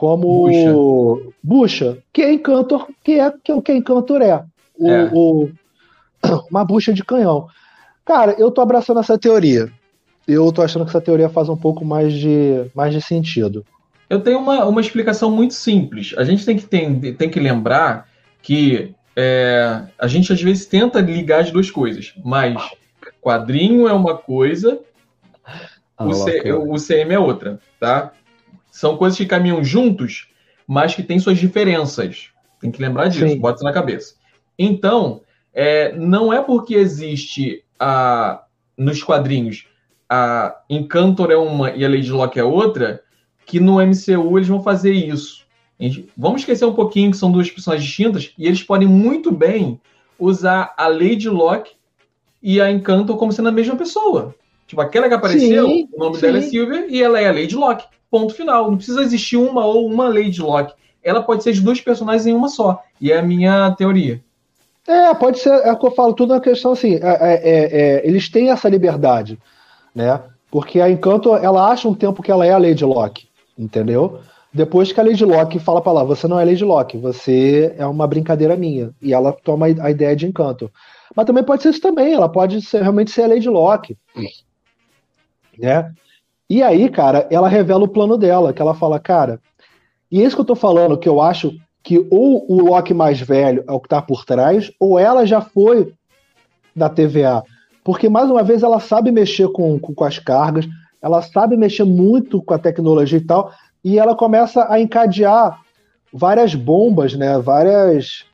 [0.00, 4.42] como bucha, bucha que é Encantor, que é que é o que Encantor é.
[4.78, 5.10] O, é.
[5.12, 5.50] o
[6.50, 7.48] uma bucha de canhão.
[8.02, 9.70] Cara, eu tô abraçando essa teoria.
[10.26, 13.62] Eu tô achando que essa teoria faz um pouco mais de, mais de sentido.
[14.08, 16.14] Eu tenho uma, uma explicação muito simples.
[16.16, 18.08] A gente tem que, tem, tem que lembrar
[18.40, 22.56] que é, a gente às vezes tenta ligar as duas coisas, mas
[23.20, 24.80] quadrinho é uma coisa,
[25.98, 28.12] ah, o, C, o CM é outra, tá?
[28.70, 30.28] São coisas que caminham juntos,
[30.66, 32.30] mas que têm suas diferenças.
[32.60, 33.38] Tem que lembrar disso, Sim.
[33.38, 34.14] bota isso na cabeça.
[34.58, 38.44] Então, é, não é porque existe a,
[38.76, 39.66] nos quadrinhos
[40.10, 43.00] a Encantor é uma e a Lady Locke é outra,
[43.46, 45.46] que no MCU eles vão fazer isso.
[45.78, 49.80] Gente, vamos esquecer um pouquinho que são duas personagens distintas e eles podem muito bem
[50.18, 51.74] usar a Lady Locke
[52.42, 54.34] e a Encantor como sendo a mesma pessoa.
[54.66, 56.22] Tipo, aquela que apareceu, sim, o nome sim.
[56.22, 57.86] dela é Silver e ela é a Lady Locke.
[58.10, 58.70] Ponto final.
[58.70, 60.74] Não precisa existir uma ou uma Lady Locke.
[61.02, 62.82] Ela pode ser de duas personagens em uma só.
[63.00, 64.22] E é a minha teoria.
[64.86, 67.34] É, pode ser, é o que eu falo, tudo é uma questão assim, é, é,
[67.34, 69.38] é, é, eles têm essa liberdade,
[69.94, 70.20] né?
[70.50, 74.20] Porque a Encanto, ela acha um tempo que ela é a Lady Locke, entendeu?
[74.52, 77.86] Depois que a Lady Locke fala pra lá, você não é Lady Locke, você é
[77.86, 78.90] uma brincadeira minha.
[79.00, 80.70] E ela toma a ideia de Encanto.
[81.14, 83.96] Mas também pode ser isso também, ela pode ser, realmente ser a Lady Locke.
[85.56, 85.92] Né?
[86.50, 89.40] E aí, cara, ela revela o plano dela, que ela fala, cara,
[90.10, 93.20] e é isso que eu tô falando, que eu acho que ou o Loki mais
[93.20, 95.94] velho é o que está por trás, ou ela já foi
[96.74, 97.44] da TVA.
[97.84, 100.66] Porque, mais uma vez, ela sabe mexer com, com, com, as cargas,
[101.00, 103.52] ela sabe mexer muito com a tecnologia e tal.
[103.84, 105.56] e ela começa a encadear
[106.12, 107.38] várias bombas, né?
[107.38, 108.24] Várias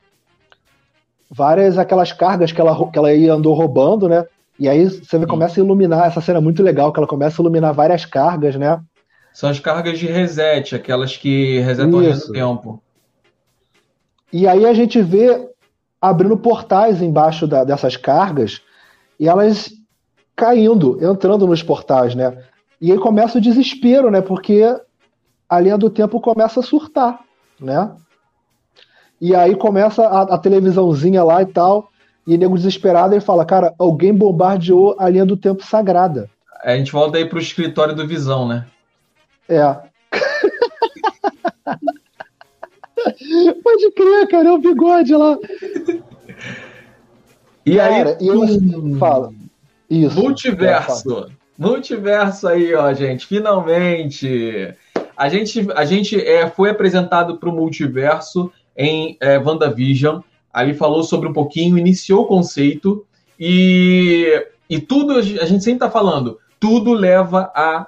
[1.29, 4.25] várias aquelas cargas que ela, que ela andou roubando, né?
[4.59, 7.43] E aí você começa a iluminar, essa cena é muito legal, que ela começa a
[7.43, 8.81] iluminar várias cargas, né?
[9.33, 12.81] São as cargas de reset, aquelas que resetam o tempo.
[14.33, 15.47] E aí a gente vê
[16.01, 18.61] abrindo portais embaixo da, dessas cargas
[19.19, 19.69] e elas
[20.35, 22.43] caindo, entrando nos portais, né?
[22.79, 24.21] E aí começa o desespero, né?
[24.21, 24.63] Porque
[25.49, 27.19] a linha do tempo começa a surtar,
[27.59, 27.95] né?
[29.19, 31.89] E aí começa a, a televisãozinha lá e tal,
[32.27, 36.29] e nego desesperado ele fala, cara, alguém bombardeou a linha do tempo sagrada.
[36.61, 38.67] A gente volta aí pro escritório do Visão, né?
[39.47, 39.63] É.
[43.63, 45.37] Pode crer, cara, é o bigode lá.
[47.65, 49.31] E cara, aí, eu, fala.
[49.89, 50.19] Isso.
[50.19, 51.31] Multiverso.
[51.57, 53.25] Multiverso aí, ó, gente.
[53.25, 54.73] Finalmente.
[55.15, 60.21] A gente, a gente é, foi apresentado para o multiverso em é, WandaVision.
[60.57, 63.05] Ali falou sobre um pouquinho, iniciou o conceito
[63.39, 67.85] e, e tudo, a gente sempre está falando, tudo leva a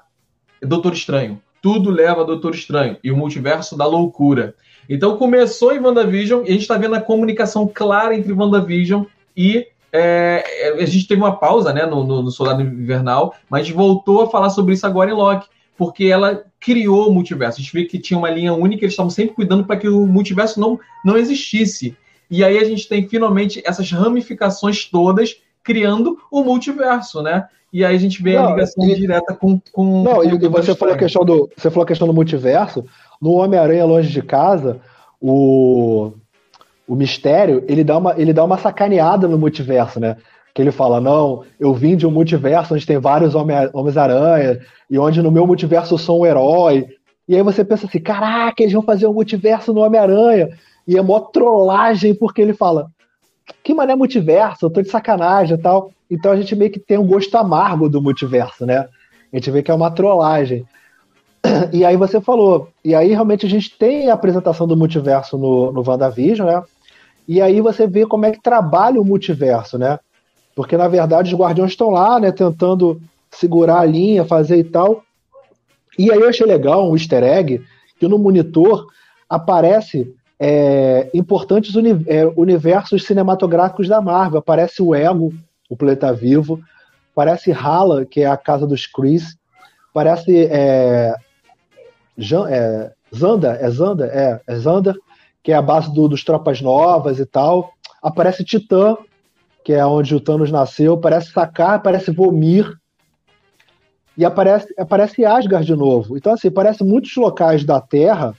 [0.62, 1.42] Doutor Estranho.
[1.64, 4.54] Tudo leva a Doutor Estranho e o multiverso da loucura.
[4.88, 9.06] Então começou em WandaVision e a gente está vendo a comunicação clara entre WandaVision
[9.36, 14.22] e é, a gente teve uma pausa né, no, no, no, Soldado Invernal, mas voltou
[14.22, 17.60] a falar sobre isso agora em Loki, porque ela criou o multiverso.
[17.60, 20.06] A gente vê que tinha uma linha única, eles estavam sempre cuidando para que o
[20.06, 21.98] multiverso não, não existisse.
[22.30, 27.48] E aí a gente tem finalmente essas ramificações todas criando o multiverso, né?
[27.72, 30.04] E aí a gente vê não, a ligação e, direta com, com.
[30.04, 32.86] Não, com e, você falou, a questão do, você falou a questão do multiverso.
[33.22, 34.80] No Homem-Aranha Longe de Casa,
[35.22, 36.14] o
[36.90, 40.18] o mistério, ele dá uma, ele dá uma sacaneada no multiverso, né?
[40.56, 44.60] Que ele fala, não, eu vim de um multiverso onde tem vários Homens-Aranha,
[44.90, 46.88] e onde no meu multiverso eu sou um herói.
[47.28, 50.50] E aí você pensa assim, caraca, eles vão fazer um multiverso no Homem-Aranha.
[50.90, 52.90] E é mó trollagem, porque ele fala,
[53.64, 55.92] que mané multiverso, eu tô de sacanagem e tal.
[56.10, 58.88] Então a gente meio que tem um gosto amargo do multiverso, né?
[59.32, 60.66] A gente vê que é uma trollagem.
[61.72, 65.72] E aí você falou, e aí realmente a gente tem a apresentação do multiverso no,
[65.72, 66.64] no WandaVision, né?
[67.28, 70.00] E aí você vê como é que trabalha o multiverso, né?
[70.56, 75.04] Porque na verdade os guardiões estão lá, né, tentando segurar a linha, fazer e tal.
[76.00, 77.62] E aí eu achei legal um easter egg
[78.00, 78.88] que no monitor
[79.30, 84.40] aparece é, importantes uni é, universos cinematográficos da Marvel.
[84.40, 85.34] Aparece o Ego,
[85.70, 86.62] o Planeta Vivo,
[87.12, 89.38] aparece Hala, que é a casa dos Chris,
[89.92, 91.16] aparece é,
[92.50, 94.06] é, Zanda, é Zanda?
[94.08, 94.96] É, é Zander,
[95.44, 97.74] que é a base do, dos Tropas Novas e tal.
[98.02, 98.98] Aparece Titã,
[99.64, 100.94] que é onde o Thanos nasceu.
[100.94, 102.72] Aparece Sakar, aparece Vomir.
[104.18, 106.18] E aparece, aparece Asgard de novo.
[106.18, 108.34] Então, assim, parece muitos locais da Terra,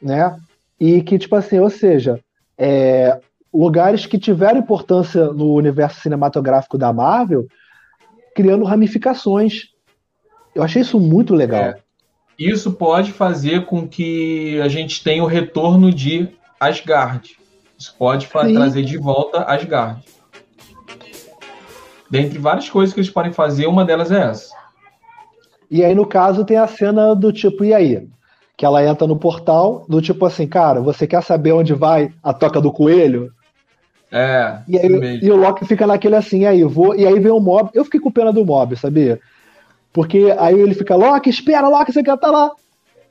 [0.00, 0.38] né?
[0.78, 2.20] E que, tipo assim, ou seja,
[2.58, 3.20] é,
[3.52, 7.46] lugares que tiveram importância no universo cinematográfico da Marvel,
[8.34, 9.68] criando ramificações.
[10.54, 11.62] Eu achei isso muito legal.
[11.62, 11.76] É.
[12.38, 17.36] Isso pode fazer com que a gente tenha o retorno de Asgard.
[17.78, 18.54] Isso pode Sim.
[18.54, 20.04] trazer de volta Asgard.
[22.10, 24.54] Dentre várias coisas que eles podem fazer, uma delas é essa.
[25.70, 28.08] E aí, no caso, tem a cena do tipo, e aí?
[28.56, 32.32] Que ela entra no portal, do tipo assim, cara, você quer saber onde vai a
[32.32, 33.32] toca do coelho?
[34.12, 34.58] É.
[34.68, 36.94] E, aí, e o Loki fica naquele assim, aí, vou.
[36.94, 37.70] E aí vem o mob.
[37.74, 39.18] Eu fiquei com pena do mob, sabia?
[39.92, 42.50] Porque aí ele fica, Loki, espera, Loki, você quer estar tá lá.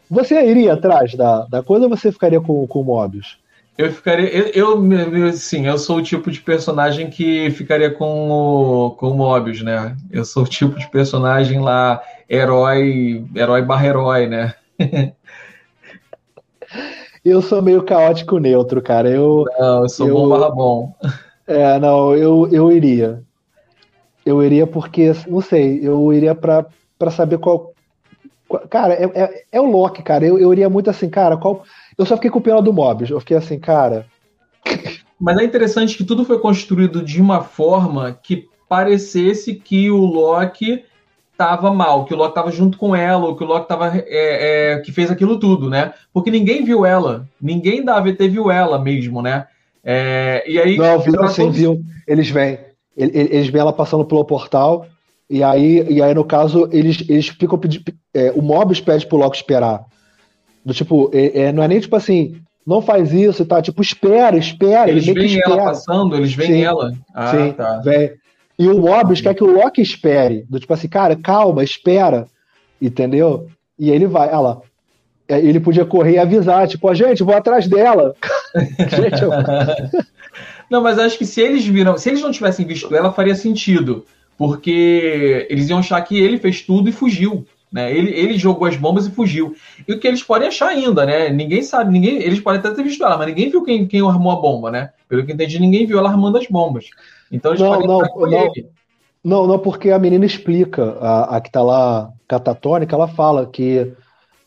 [0.10, 3.38] Você iria atrás da, da coisa ou você ficaria com, com o Mobius?
[3.78, 4.30] Eu ficaria.
[4.30, 9.16] Eu, eu, sim, eu sou o tipo de personagem que ficaria com o, com o
[9.16, 9.96] Mobius, né?
[10.12, 14.54] Eu sou o tipo de personagem lá, herói, herói barra herói, né?
[17.24, 19.09] eu sou meio caótico neutro, cara.
[19.09, 20.93] Eu, não, eu sou eu, bom barra bom.
[21.47, 23.24] É, não, eu, eu iria.
[24.26, 26.65] Eu iria porque, não sei, eu iria para
[27.11, 27.74] saber qual.
[28.47, 30.26] qual cara, é, é, é, o Loki, cara.
[30.26, 31.63] Eu, eu iria muito assim, cara, qual.
[31.97, 33.09] Eu só fiquei com pena do Mobius.
[33.09, 34.05] Eu fiquei assim, cara.
[35.19, 40.84] Mas é interessante que tudo foi construído de uma forma que parecesse que o Loki
[41.44, 44.04] estava mal, que o Loki estava junto com ela, ou que o Loki tava, é,
[44.08, 45.94] é, que fez aquilo tudo, né?
[46.12, 49.48] Porque ninguém viu ela, ninguém da AVT viu ela mesmo, né?
[49.84, 50.78] É, e aí.
[50.78, 51.58] Não, viu, sim, todos...
[51.58, 51.82] viu.
[52.08, 52.58] Eles vêm
[52.96, 54.86] eles veem ela passando pelo portal,
[55.30, 57.84] e aí, e aí no caso, eles, eles ficam pedindo.
[58.14, 59.84] É, o Mobius pede pro Loki esperar.
[60.64, 62.36] Do tipo, é, é, não é nem tipo assim,
[62.66, 64.89] não faz isso e tá, tipo, espera, espera.
[64.89, 66.94] Eles veem ela passando, eles veem ela.
[67.14, 67.82] Ah, sim, tá.
[67.84, 68.12] Vem.
[68.58, 70.45] E o Mobius quer que o Loki espere.
[70.49, 72.28] Do tipo assim, cara, calma, espera.
[72.82, 73.47] Entendeu?
[73.78, 74.62] E ele vai, olha lá.
[75.28, 78.16] é, ele podia correr e avisar, tipo, a gente, vou atrás dela.
[78.54, 79.32] gente, eu...
[80.70, 84.06] Não, mas acho que se eles viram, se eles não tivessem visto ela, faria sentido.
[84.38, 87.45] Porque eles iam achar que ele fez tudo e fugiu.
[87.72, 87.95] Né?
[87.95, 89.56] Ele, ele jogou as bombas e fugiu.
[89.88, 91.30] E o que eles podem achar ainda, né?
[91.30, 92.18] Ninguém sabe, ninguém.
[92.18, 94.91] Eles podem até ter visto ela, mas ninguém viu quem, quem armou a bomba, né?
[95.10, 96.86] Pelo que entendi, ninguém viu ela armando as bombas.
[97.34, 98.69] Então eles não, podem não, não, ele.
[99.23, 103.93] Não, não, porque a menina explica, a, a que tá lá catatônica, ela fala que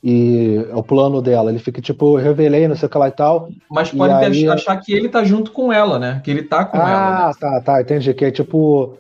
[0.09, 1.51] e é o plano dela.
[1.51, 3.49] Ele fica tipo, revelei, não sei o que lá e tal.
[3.69, 4.49] Mas pode aí...
[4.49, 6.21] achar que ele tá junto com ela, né?
[6.23, 7.25] Que ele tá com ah, ela.
[7.25, 7.35] Ah, né?
[7.41, 8.15] tá, tá, entendi.
[8.15, 8.97] Que é tipo.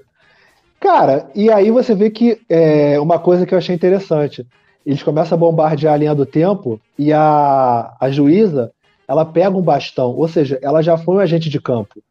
[0.80, 4.44] Cara, e aí você vê que é uma coisa que eu achei interessante.
[4.84, 8.72] Eles começam a bombardear a linha do tempo e a, a juíza
[9.08, 12.02] ela pega um bastão, ou seja, ela já foi um agente de campo.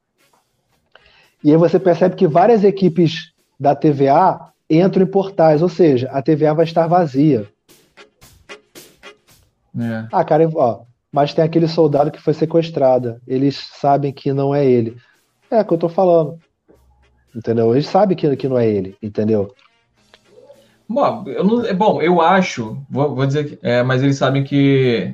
[1.46, 6.20] E aí você percebe que várias equipes da TVA entram em portais, ou seja, a
[6.20, 7.48] TVA vai estar vazia.
[9.80, 10.08] É.
[10.12, 10.82] Ah, cara, ó,
[11.12, 13.22] mas tem aquele soldado que foi sequestrado.
[13.28, 14.98] Eles sabem que não é ele.
[15.52, 16.40] É o que eu tô falando.
[17.36, 17.76] Entendeu?
[17.76, 19.54] Eles sabem que, que não é ele, entendeu?
[20.90, 23.60] Bom, eu, não, é bom, eu acho, vou, vou dizer que.
[23.62, 25.14] É, mas eles sabem que.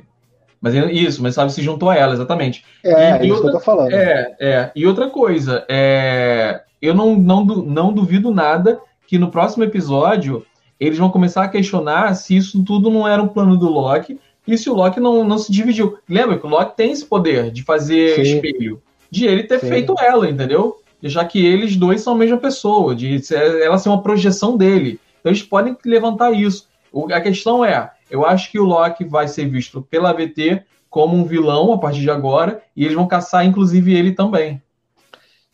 [0.62, 2.64] Mas isso, mas sabe se juntou a ela, exatamente.
[2.84, 3.92] É, e, é isso outra, que eu tô falando.
[3.92, 4.70] É, é.
[4.76, 10.46] E outra coisa, é, eu não, não, não duvido nada que no próximo episódio
[10.78, 14.56] eles vão começar a questionar se isso tudo não era um plano do Loki e
[14.56, 15.98] se o Loki não, não se dividiu.
[16.08, 18.22] Lembra que o Loki tem esse poder de fazer Sim.
[18.22, 19.68] espelho, de ele ter Sim.
[19.68, 20.80] feito ela, entendeu?
[21.02, 23.20] Já que eles dois são a mesma pessoa, de
[23.60, 25.00] ela ser uma projeção dele.
[25.20, 26.68] Então eles podem levantar isso.
[27.12, 31.24] a questão é, eu acho que o Loki vai ser visto pela AVT como um
[31.24, 34.60] vilão a partir de agora, e eles vão caçar, inclusive, ele também.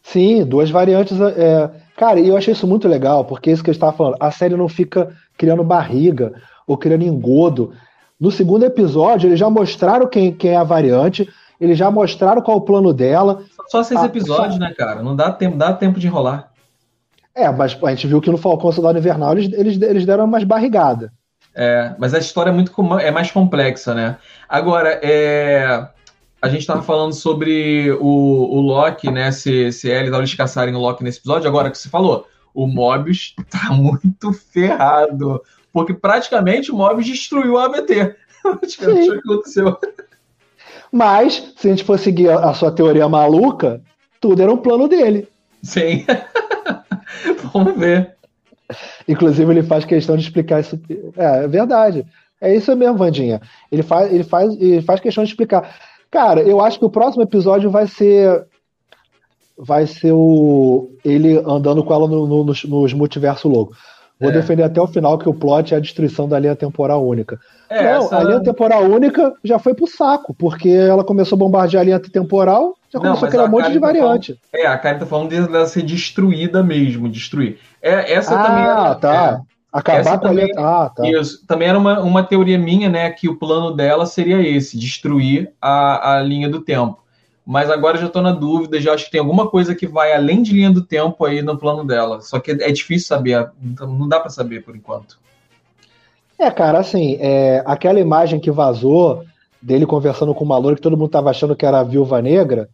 [0.02, 1.16] Sim, duas variantes.
[1.20, 1.70] É...
[1.96, 4.56] Cara, eu achei isso muito legal, porque é isso que eu estava falando, a série
[4.56, 6.32] não fica criando barriga
[6.66, 7.72] ou criando engodo.
[8.18, 11.28] No segundo episódio, eles já mostraram quem, quem é a variante,
[11.60, 13.44] eles já mostraram qual é o plano dela.
[13.68, 14.60] Só seis a, episódios, só...
[14.60, 15.04] né, cara?
[15.04, 16.50] Não dá tempo, dá tempo de enrolar.
[17.32, 20.42] É, mas a gente viu que no Falcão Soldado Invernal eles, eles, eles deram umas
[20.42, 21.10] barrigadas.
[21.60, 24.16] É, mas a história é muito é mais complexa, né?
[24.48, 25.88] Agora, é,
[26.40, 28.06] a gente estava falando sobre o,
[28.56, 29.32] o Loki, né?
[29.32, 31.48] Se, se eles caçarem o Loki nesse episódio.
[31.48, 35.42] Agora que você falou, o Mobius tá muito ferrado.
[35.72, 38.14] Porque praticamente o Mobius destruiu a ABT.
[38.40, 39.76] Praticamente o que aconteceu.
[40.92, 43.82] Mas, se a gente for seguir a, a sua teoria maluca,
[44.20, 45.28] tudo era um plano dele.
[45.60, 46.06] Sim.
[47.52, 48.16] Vamos ver.
[49.08, 50.78] Inclusive, ele faz questão de explicar isso.
[51.16, 52.04] É, é verdade.
[52.40, 53.40] É isso mesmo, Vandinha.
[53.72, 55.74] Ele faz, ele, faz, ele faz questão de explicar.
[56.10, 58.46] Cara, eu acho que o próximo episódio vai ser.
[59.56, 60.90] Vai ser o.
[61.04, 63.74] ele andando com ela no, no, nos, multiverso louco.
[64.20, 64.32] Vou é.
[64.32, 67.38] defender até o final que o plot é a destruição da linha temporal única.
[67.70, 68.18] É, não, essa...
[68.18, 72.00] a linha temporal única já foi pro saco, porque ela começou a bombardear a linha
[72.00, 74.34] temporal, já começou não, a criar um monte de variante.
[74.34, 77.58] Tá falando, é, a Karen tá falando dela ser destruída mesmo, destruir.
[77.80, 79.40] É, essa ah, também era, tá.
[79.44, 80.58] É, Acabar com também, a linha.
[80.58, 81.06] Ah, tá.
[81.06, 81.46] Isso.
[81.46, 83.10] Também era uma, uma teoria minha, né?
[83.10, 86.98] Que o plano dela seria esse: destruir a, a linha do tempo
[87.48, 90.42] mas agora já estou na dúvida, já acho que tem alguma coisa que vai além
[90.42, 92.20] de linha do tempo aí no plano dela.
[92.20, 95.18] Só que é difícil saber, não dá para saber por enquanto.
[96.38, 99.24] É, cara, assim, é, aquela imagem que vazou
[99.62, 102.68] dele conversando com o Maloro, que todo mundo estava achando que era a Viúva Negra,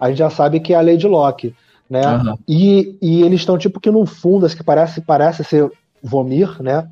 [0.00, 1.54] a gente já sabe que é a Lady Locke,
[1.88, 2.16] né?
[2.16, 2.38] Uhum.
[2.48, 5.70] E, e eles estão tipo que num fundo, que parece, parece ser
[6.02, 6.88] Vomir, né?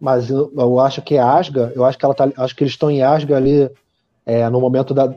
[0.00, 2.74] Mas eu, eu, acho que é Asga, eu acho que ela tá, acho que eles
[2.74, 3.68] estão em Asga ali
[4.24, 5.12] é, no momento da,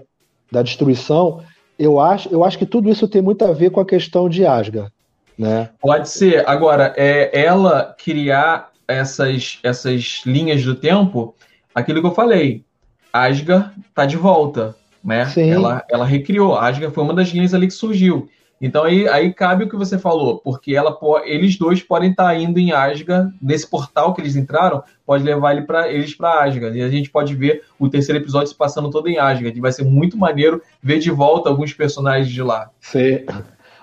[0.54, 1.44] da destruição,
[1.78, 4.46] eu acho, eu acho que tudo isso tem muito a ver com a questão de
[4.46, 4.92] Asgard.
[5.38, 5.70] Né?
[5.82, 6.48] Pode ser.
[6.48, 11.36] Agora, é ela criar essas, essas linhas do tempo,
[11.74, 12.64] aquilo que eu falei,
[13.12, 15.26] Asgard tá de volta, né?
[15.26, 15.50] Sim.
[15.50, 16.56] Ela, ela recriou.
[16.56, 18.30] Asgard foi uma das linhas ali que surgiu.
[18.64, 22.36] Então aí, aí cabe o que você falou, porque ela eles dois podem estar tá
[22.36, 26.80] indo em Asgard, nesse portal que eles entraram, pode levar ele pra, eles para Asgard.
[26.80, 29.58] E a gente pode ver o terceiro episódio se passando todo em Asgard.
[29.58, 32.70] E vai ser muito maneiro ver de volta alguns personagens de lá.
[32.80, 33.26] Sim.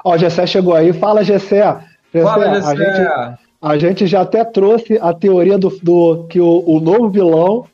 [0.03, 0.95] Ó, o Gessé chegou aí.
[0.95, 1.79] Fala, Gessé.
[2.11, 2.67] Gessé Fala, Gessé.
[2.71, 7.11] A gente, a gente já até trouxe a teoria do, do que o, o novo
[7.11, 7.67] vilão,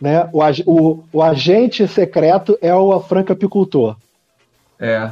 [0.00, 3.96] né, o, o, o agente secreto é o Franca Apicultor.
[4.78, 5.10] É.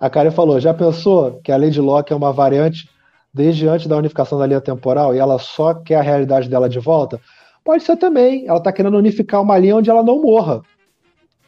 [0.00, 2.88] A Karen falou: já pensou que a Lady Locke é uma variante
[3.32, 6.78] desde antes da unificação da linha temporal e ela só quer a realidade dela de
[6.78, 7.20] volta?
[7.64, 8.46] Pode ser também.
[8.46, 10.62] Ela está querendo unificar uma linha onde ela não morra.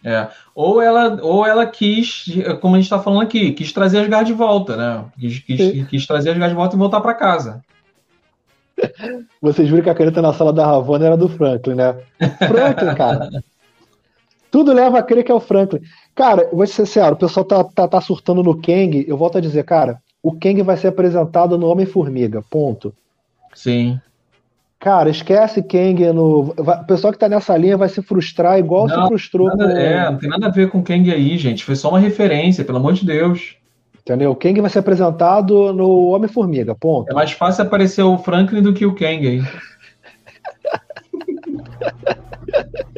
[0.05, 0.29] É.
[0.55, 2.25] Ou ela, ou ela quis,
[2.61, 5.05] como a gente está falando aqui, quis trazer as garras de volta, né?
[5.19, 7.63] Quis, quis, quis trazer as garras de volta e voltar para casa.
[9.41, 11.97] Vocês viram que a caneta na sala da Ravona era do Franklin, né?
[12.39, 13.31] Franklin, cara.
[14.51, 15.81] Tudo leva a crer que é o Franklin.
[16.15, 19.05] Cara, vou ser sincero, o pessoal tá, tá, tá surtando no Kang.
[19.07, 22.43] Eu volto a dizer, cara, o Kang vai ser apresentado no Homem-Formiga.
[22.51, 22.93] Ponto.
[23.55, 24.01] Sim.
[24.79, 26.55] Cara, esquece Kang no.
[26.57, 29.79] O pessoal que tá nessa linha vai se frustrar igual não, se frustrou nada, com.
[29.79, 31.65] É, não tem nada a ver com Kang aí, gente.
[31.65, 33.57] Foi só uma referência, pelo amor de Deus.
[34.01, 34.31] Entendeu?
[34.31, 37.11] O Kang vai ser apresentado no Homem-Formiga, ponto.
[37.11, 39.43] É mais fácil aparecer o Franklin do que o Kang aí.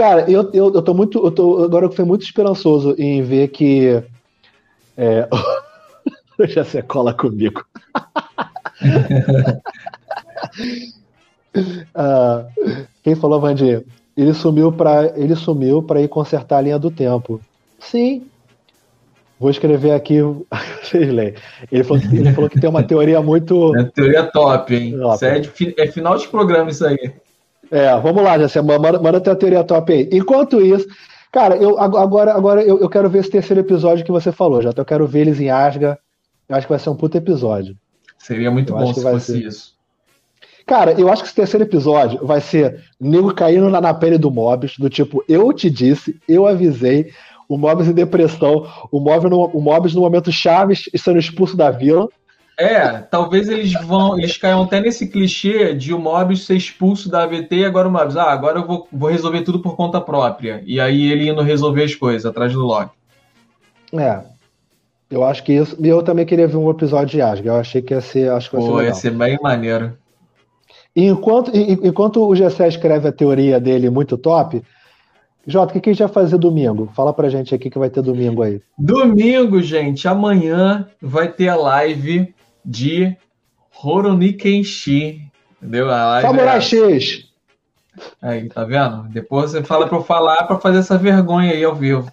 [0.00, 1.22] Cara, eu, eu, eu tô muito.
[1.22, 4.02] Eu tô, agora eu fui muito esperançoso em ver que.
[4.96, 5.28] É,
[6.48, 7.62] já você cola comigo.
[11.94, 12.46] ah,
[13.02, 13.84] quem falou, Vandir?
[14.16, 17.38] Ele sumiu para ele sumiu para ir consertar a linha do tempo.
[17.78, 18.26] Sim.
[19.38, 20.20] Vou escrever aqui.
[20.82, 21.34] Vocês leem.
[21.70, 23.76] Ele falou, ele falou que tem uma teoria muito.
[23.76, 24.98] É teoria top, hein?
[24.98, 25.22] Top.
[25.22, 27.12] É, de, é, final de programa isso aí.
[27.70, 28.60] É, vamos lá, Jacé.
[28.60, 30.08] Manda, manda tua teoria top aí.
[30.12, 30.86] Enquanto isso,
[31.30, 34.72] cara, eu, agora, agora eu, eu quero ver esse terceiro episódio que você falou, já.
[34.76, 35.98] Eu quero ver eles em Asga.
[36.48, 37.76] Eu acho que vai ser um puto episódio.
[38.18, 39.46] Seria muito eu bom se fosse ser.
[39.46, 39.80] isso.
[40.66, 44.30] Cara, eu acho que esse terceiro episódio vai ser nego caindo na, na pele do
[44.30, 47.10] Mobius, do tipo, eu te disse, eu avisei,
[47.48, 52.08] o Mobius em depressão, o Mobius no, o no momento Chaves sendo expulso da vila.
[52.60, 57.22] É, talvez eles vão, eles caiam até nesse clichê de o Mobius ser expulso da
[57.22, 60.62] AVT e agora o Mobius, ah, agora eu vou, vou resolver tudo por conta própria.
[60.66, 62.92] E aí ele indo resolver as coisas atrás do Loki.
[63.94, 64.20] É,
[65.10, 65.74] eu acho que isso.
[65.80, 67.48] E eu também queria ver um episódio de Asgard.
[67.48, 68.30] Eu achei que ia ser.
[68.30, 69.96] Acho que Pô, ser ia ser bem maneiro.
[70.94, 74.62] E enquanto, enquanto o Gessé escreve a teoria dele muito top,
[75.46, 76.90] Jota, o que, que a gente vai fazer domingo?
[76.94, 78.60] Fala pra gente aqui que vai ter domingo aí.
[78.78, 82.34] Domingo, gente, amanhã vai ter a live
[82.70, 83.16] de
[83.82, 85.22] Horoni Kenshi.
[85.60, 85.88] Entendeu?
[86.22, 86.60] Samurai é...
[86.60, 87.28] X!
[88.22, 89.02] Aí, tá vendo?
[89.08, 92.10] Depois você fala pra eu falar pra fazer essa vergonha aí ao vivo.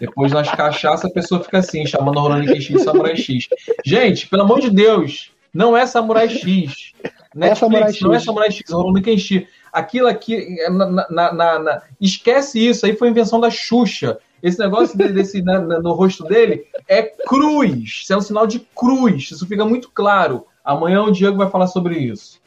[0.00, 3.46] Depois nas cachaças a pessoa fica assim, chamando Kenshin de Samurai X.
[3.86, 6.92] Gente, pelo amor de Deus, não é Samurai X.
[7.32, 8.00] Netflix, é Samurai X.
[8.02, 9.48] Não é Samurai X, é Rurouni.
[9.72, 14.18] Aquilo aqui, na, na, na, esquece isso, aí foi invenção da Xuxa.
[14.42, 18.00] Esse negócio desse no rosto dele é cruz.
[18.02, 19.30] Isso é um sinal de cruz.
[19.30, 20.46] Isso fica muito claro.
[20.64, 22.40] Amanhã o Diego vai falar sobre isso.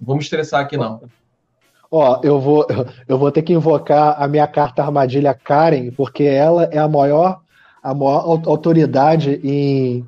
[0.00, 1.02] Me estressar aqui, não.
[1.90, 2.66] Ó, eu vou,
[3.06, 7.40] eu vou ter que invocar a minha carta armadilha Karen, porque ela é a maior,
[7.82, 10.04] a maior autoridade em,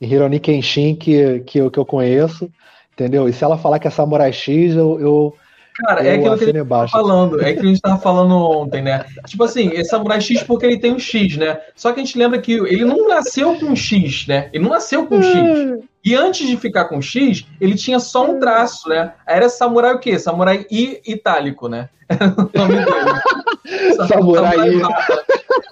[0.00, 2.50] em Hironi Kenshin que, que, eu, que eu conheço,
[2.92, 3.28] entendeu?
[3.28, 5.34] E se ela falar que é Samurai X, eu, eu,
[5.74, 8.82] Cara, é aquilo que a gente tava falando, é que a gente tava falando ontem,
[8.82, 9.04] né?
[9.26, 11.60] Tipo assim, é Samurai X porque ele tem um X, né?
[11.74, 14.50] Só que a gente lembra que ele não nasceu com um X, né?
[14.52, 15.84] Ele não nasceu com X.
[16.04, 19.12] E antes de ficar com X, ele tinha só um traço, né?
[19.26, 20.18] Era Samurai o quê?
[20.18, 21.88] Samurai I itálico, né?
[22.08, 23.96] Era o nome dele.
[24.08, 25.06] Samurai, Samurai Barra.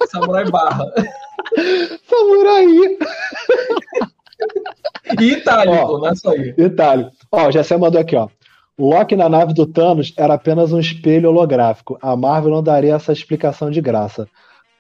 [0.09, 0.93] Samurai Barra.
[2.09, 2.99] Samurai I.
[5.21, 6.55] E itálico, ó, não é só aí.
[6.57, 7.11] Itálico.
[7.33, 8.29] Ó, já se mandou aqui, ó.
[8.81, 11.99] Loki na nave do Thanos era apenas um espelho holográfico.
[12.01, 14.27] A Marvel não daria essa explicação de graça.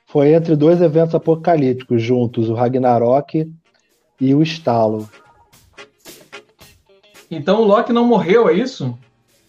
[0.07, 3.53] Foi entre dois eventos apocalípticos juntos, o Ragnarok
[4.18, 5.07] e o Estalo.
[7.30, 8.98] Então o Loki não morreu, é isso?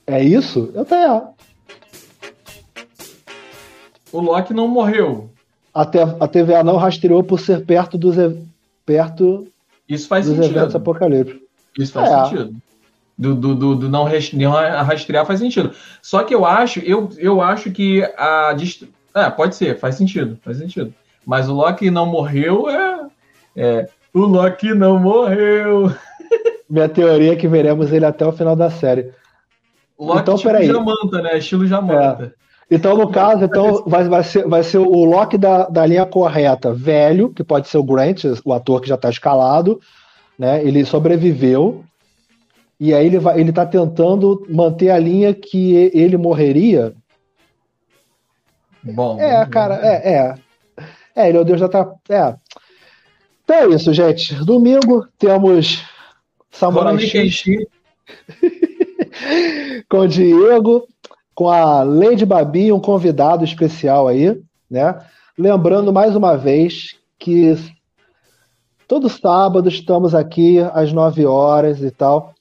[0.06, 0.70] É isso?
[0.74, 1.30] Eu tenho.
[4.12, 5.30] O Loki não morreu.
[5.74, 8.18] A, a TVA não rastreou por ser perto dos,
[8.86, 9.48] perto
[9.88, 10.58] isso faz dos sentido.
[10.58, 11.42] eventos apocalípticos.
[11.80, 12.24] Isso faz é.
[12.26, 12.62] sentido
[13.22, 15.72] do, do, do, do não, rastrear faz sentido.
[16.02, 18.56] Só que eu acho, eu, eu acho que a
[19.14, 20.92] é, pode ser, faz sentido, faz sentido.
[21.24, 23.06] Mas o Loki não morreu é,
[23.56, 25.94] é o Loki não morreu.
[26.68, 29.12] Minha teoria é que veremos ele até o final da série.
[30.00, 30.66] Loki então, peraí.
[30.66, 31.38] Jamanta, né?
[31.38, 32.34] Estilo Jamanta.
[32.36, 32.76] É.
[32.76, 36.74] Então, no caso, então, vai, vai, ser, vai ser o Loki da, da linha correta,
[36.74, 39.80] velho, que pode ser o Grant, o ator que já está escalado,
[40.40, 40.66] né?
[40.66, 41.84] Ele sobreviveu,
[42.82, 46.96] e aí ele, vai, ele tá tentando manter a linha que ele morreria.
[48.82, 49.22] Bom.
[49.22, 50.36] É, cara, é, é.
[51.16, 51.94] É, ele é o Deus da tá.
[52.10, 52.36] É.
[53.44, 54.34] Então é isso, gente.
[54.44, 55.84] Domingo temos
[56.50, 57.44] Samurai X
[59.88, 60.88] com o Diego,
[61.36, 65.00] com a Lady Babi, um convidado especial aí, né?
[65.38, 67.56] Lembrando mais uma vez que
[68.88, 72.34] todo sábado estamos aqui às 9 horas e tal.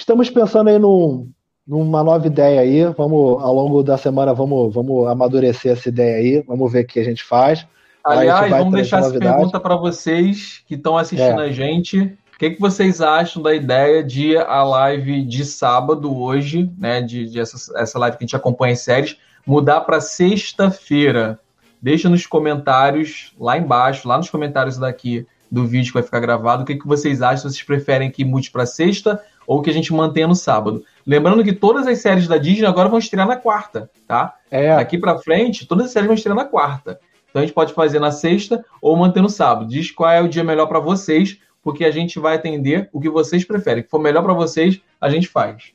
[0.00, 1.30] Estamos pensando aí num,
[1.66, 2.84] numa nova ideia aí.
[2.96, 6.44] Vamos, ao longo da semana, vamos, vamos amadurecer essa ideia aí.
[6.48, 7.66] Vamos ver o que a gente faz.
[8.02, 11.44] Aliás, vamos deixar essa pergunta para vocês que estão assistindo é.
[11.44, 12.16] a gente.
[12.38, 17.02] que, que vocês acham da ideia de a live de sábado hoje, né?
[17.02, 21.38] De, de essa, essa live que a gente acompanha em séries, mudar para sexta-feira?
[21.80, 26.62] Deixa nos comentários lá embaixo, lá nos comentários daqui do vídeo que vai ficar gravado,
[26.62, 27.50] o que, que vocês acham?
[27.50, 29.20] Vocês preferem que mude para sexta
[29.50, 30.84] ou que a gente mantenha no sábado?
[31.04, 34.36] Lembrando que todas as séries da Disney agora vão estrear na quarta, tá?
[34.48, 34.76] É.
[34.76, 37.00] Daqui para frente, todas as séries vão estrear na quarta.
[37.28, 39.66] Então a gente pode fazer na sexta ou manter no sábado.
[39.66, 43.10] Diz qual é o dia melhor para vocês porque a gente vai atender o que
[43.10, 43.80] vocês preferem.
[43.80, 45.72] O que for melhor para vocês, a gente faz.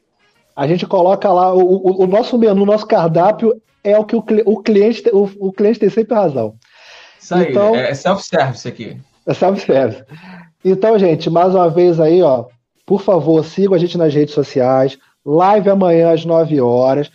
[0.55, 4.15] A gente coloca lá, o, o, o nosso menu, o nosso cardápio é o que
[4.15, 6.55] o, o cliente, o, o, cliente tem sempre razão.
[7.19, 8.97] Isso aí, então, é self-service aqui.
[9.27, 10.05] É self-service.
[10.63, 12.45] Então, gente, mais uma vez aí, ó,
[12.85, 14.97] por favor, sigam a gente nas redes sociais.
[15.25, 17.11] Live amanhã às 9 horas.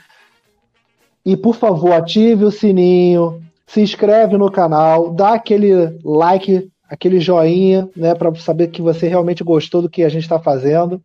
[1.24, 7.88] E, por favor, ative o sininho, se inscreve no canal, dá aquele like aquele joinha,
[7.94, 11.00] né, para saber que você realmente gostou do que a gente está fazendo.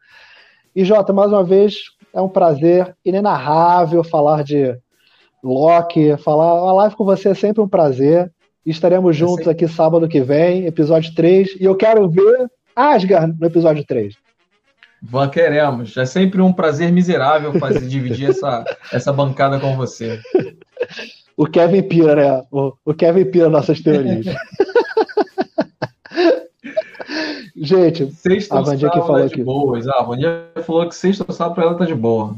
[0.76, 1.76] E Jota, mais uma vez,
[2.12, 4.76] é um prazer inenarrável falar de
[5.44, 8.32] Loki, falar a live com você é sempre um prazer.
[8.66, 13.86] Estaremos juntos aqui sábado que vem, episódio 3, e eu quero ver Asgard no episódio
[13.86, 14.16] 3.
[15.32, 15.96] Queremos.
[15.98, 20.20] É sempre um prazer miserável fazer dividir essa, essa bancada com você.
[21.38, 22.44] O Kevin pira, né?
[22.52, 24.26] O, o Kevin pira nossas teorias.
[27.56, 29.44] Gente, sexta a Vandinha que falou aqui.
[29.44, 29.88] Boas.
[29.88, 32.36] Ah, a Vandinha falou que sexta sábado pra ela tá de boa.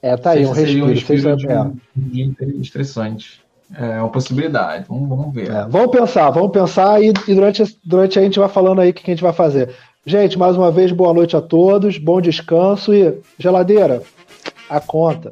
[0.00, 0.86] É, tá aí, um respiro.
[0.86, 1.70] Um respiro de, é.
[1.96, 3.42] de estressante.
[3.74, 4.84] É uma possibilidade.
[4.88, 5.50] Vamos, vamos ver.
[5.50, 8.94] É, vamos pensar, vamos pensar e, e, durante, durante a gente vai falando aí o
[8.94, 9.74] que a gente vai fazer.
[10.04, 14.02] Gente, mais uma vez, boa noite a todos, bom descanso e geladeira,
[14.68, 15.20] a conta.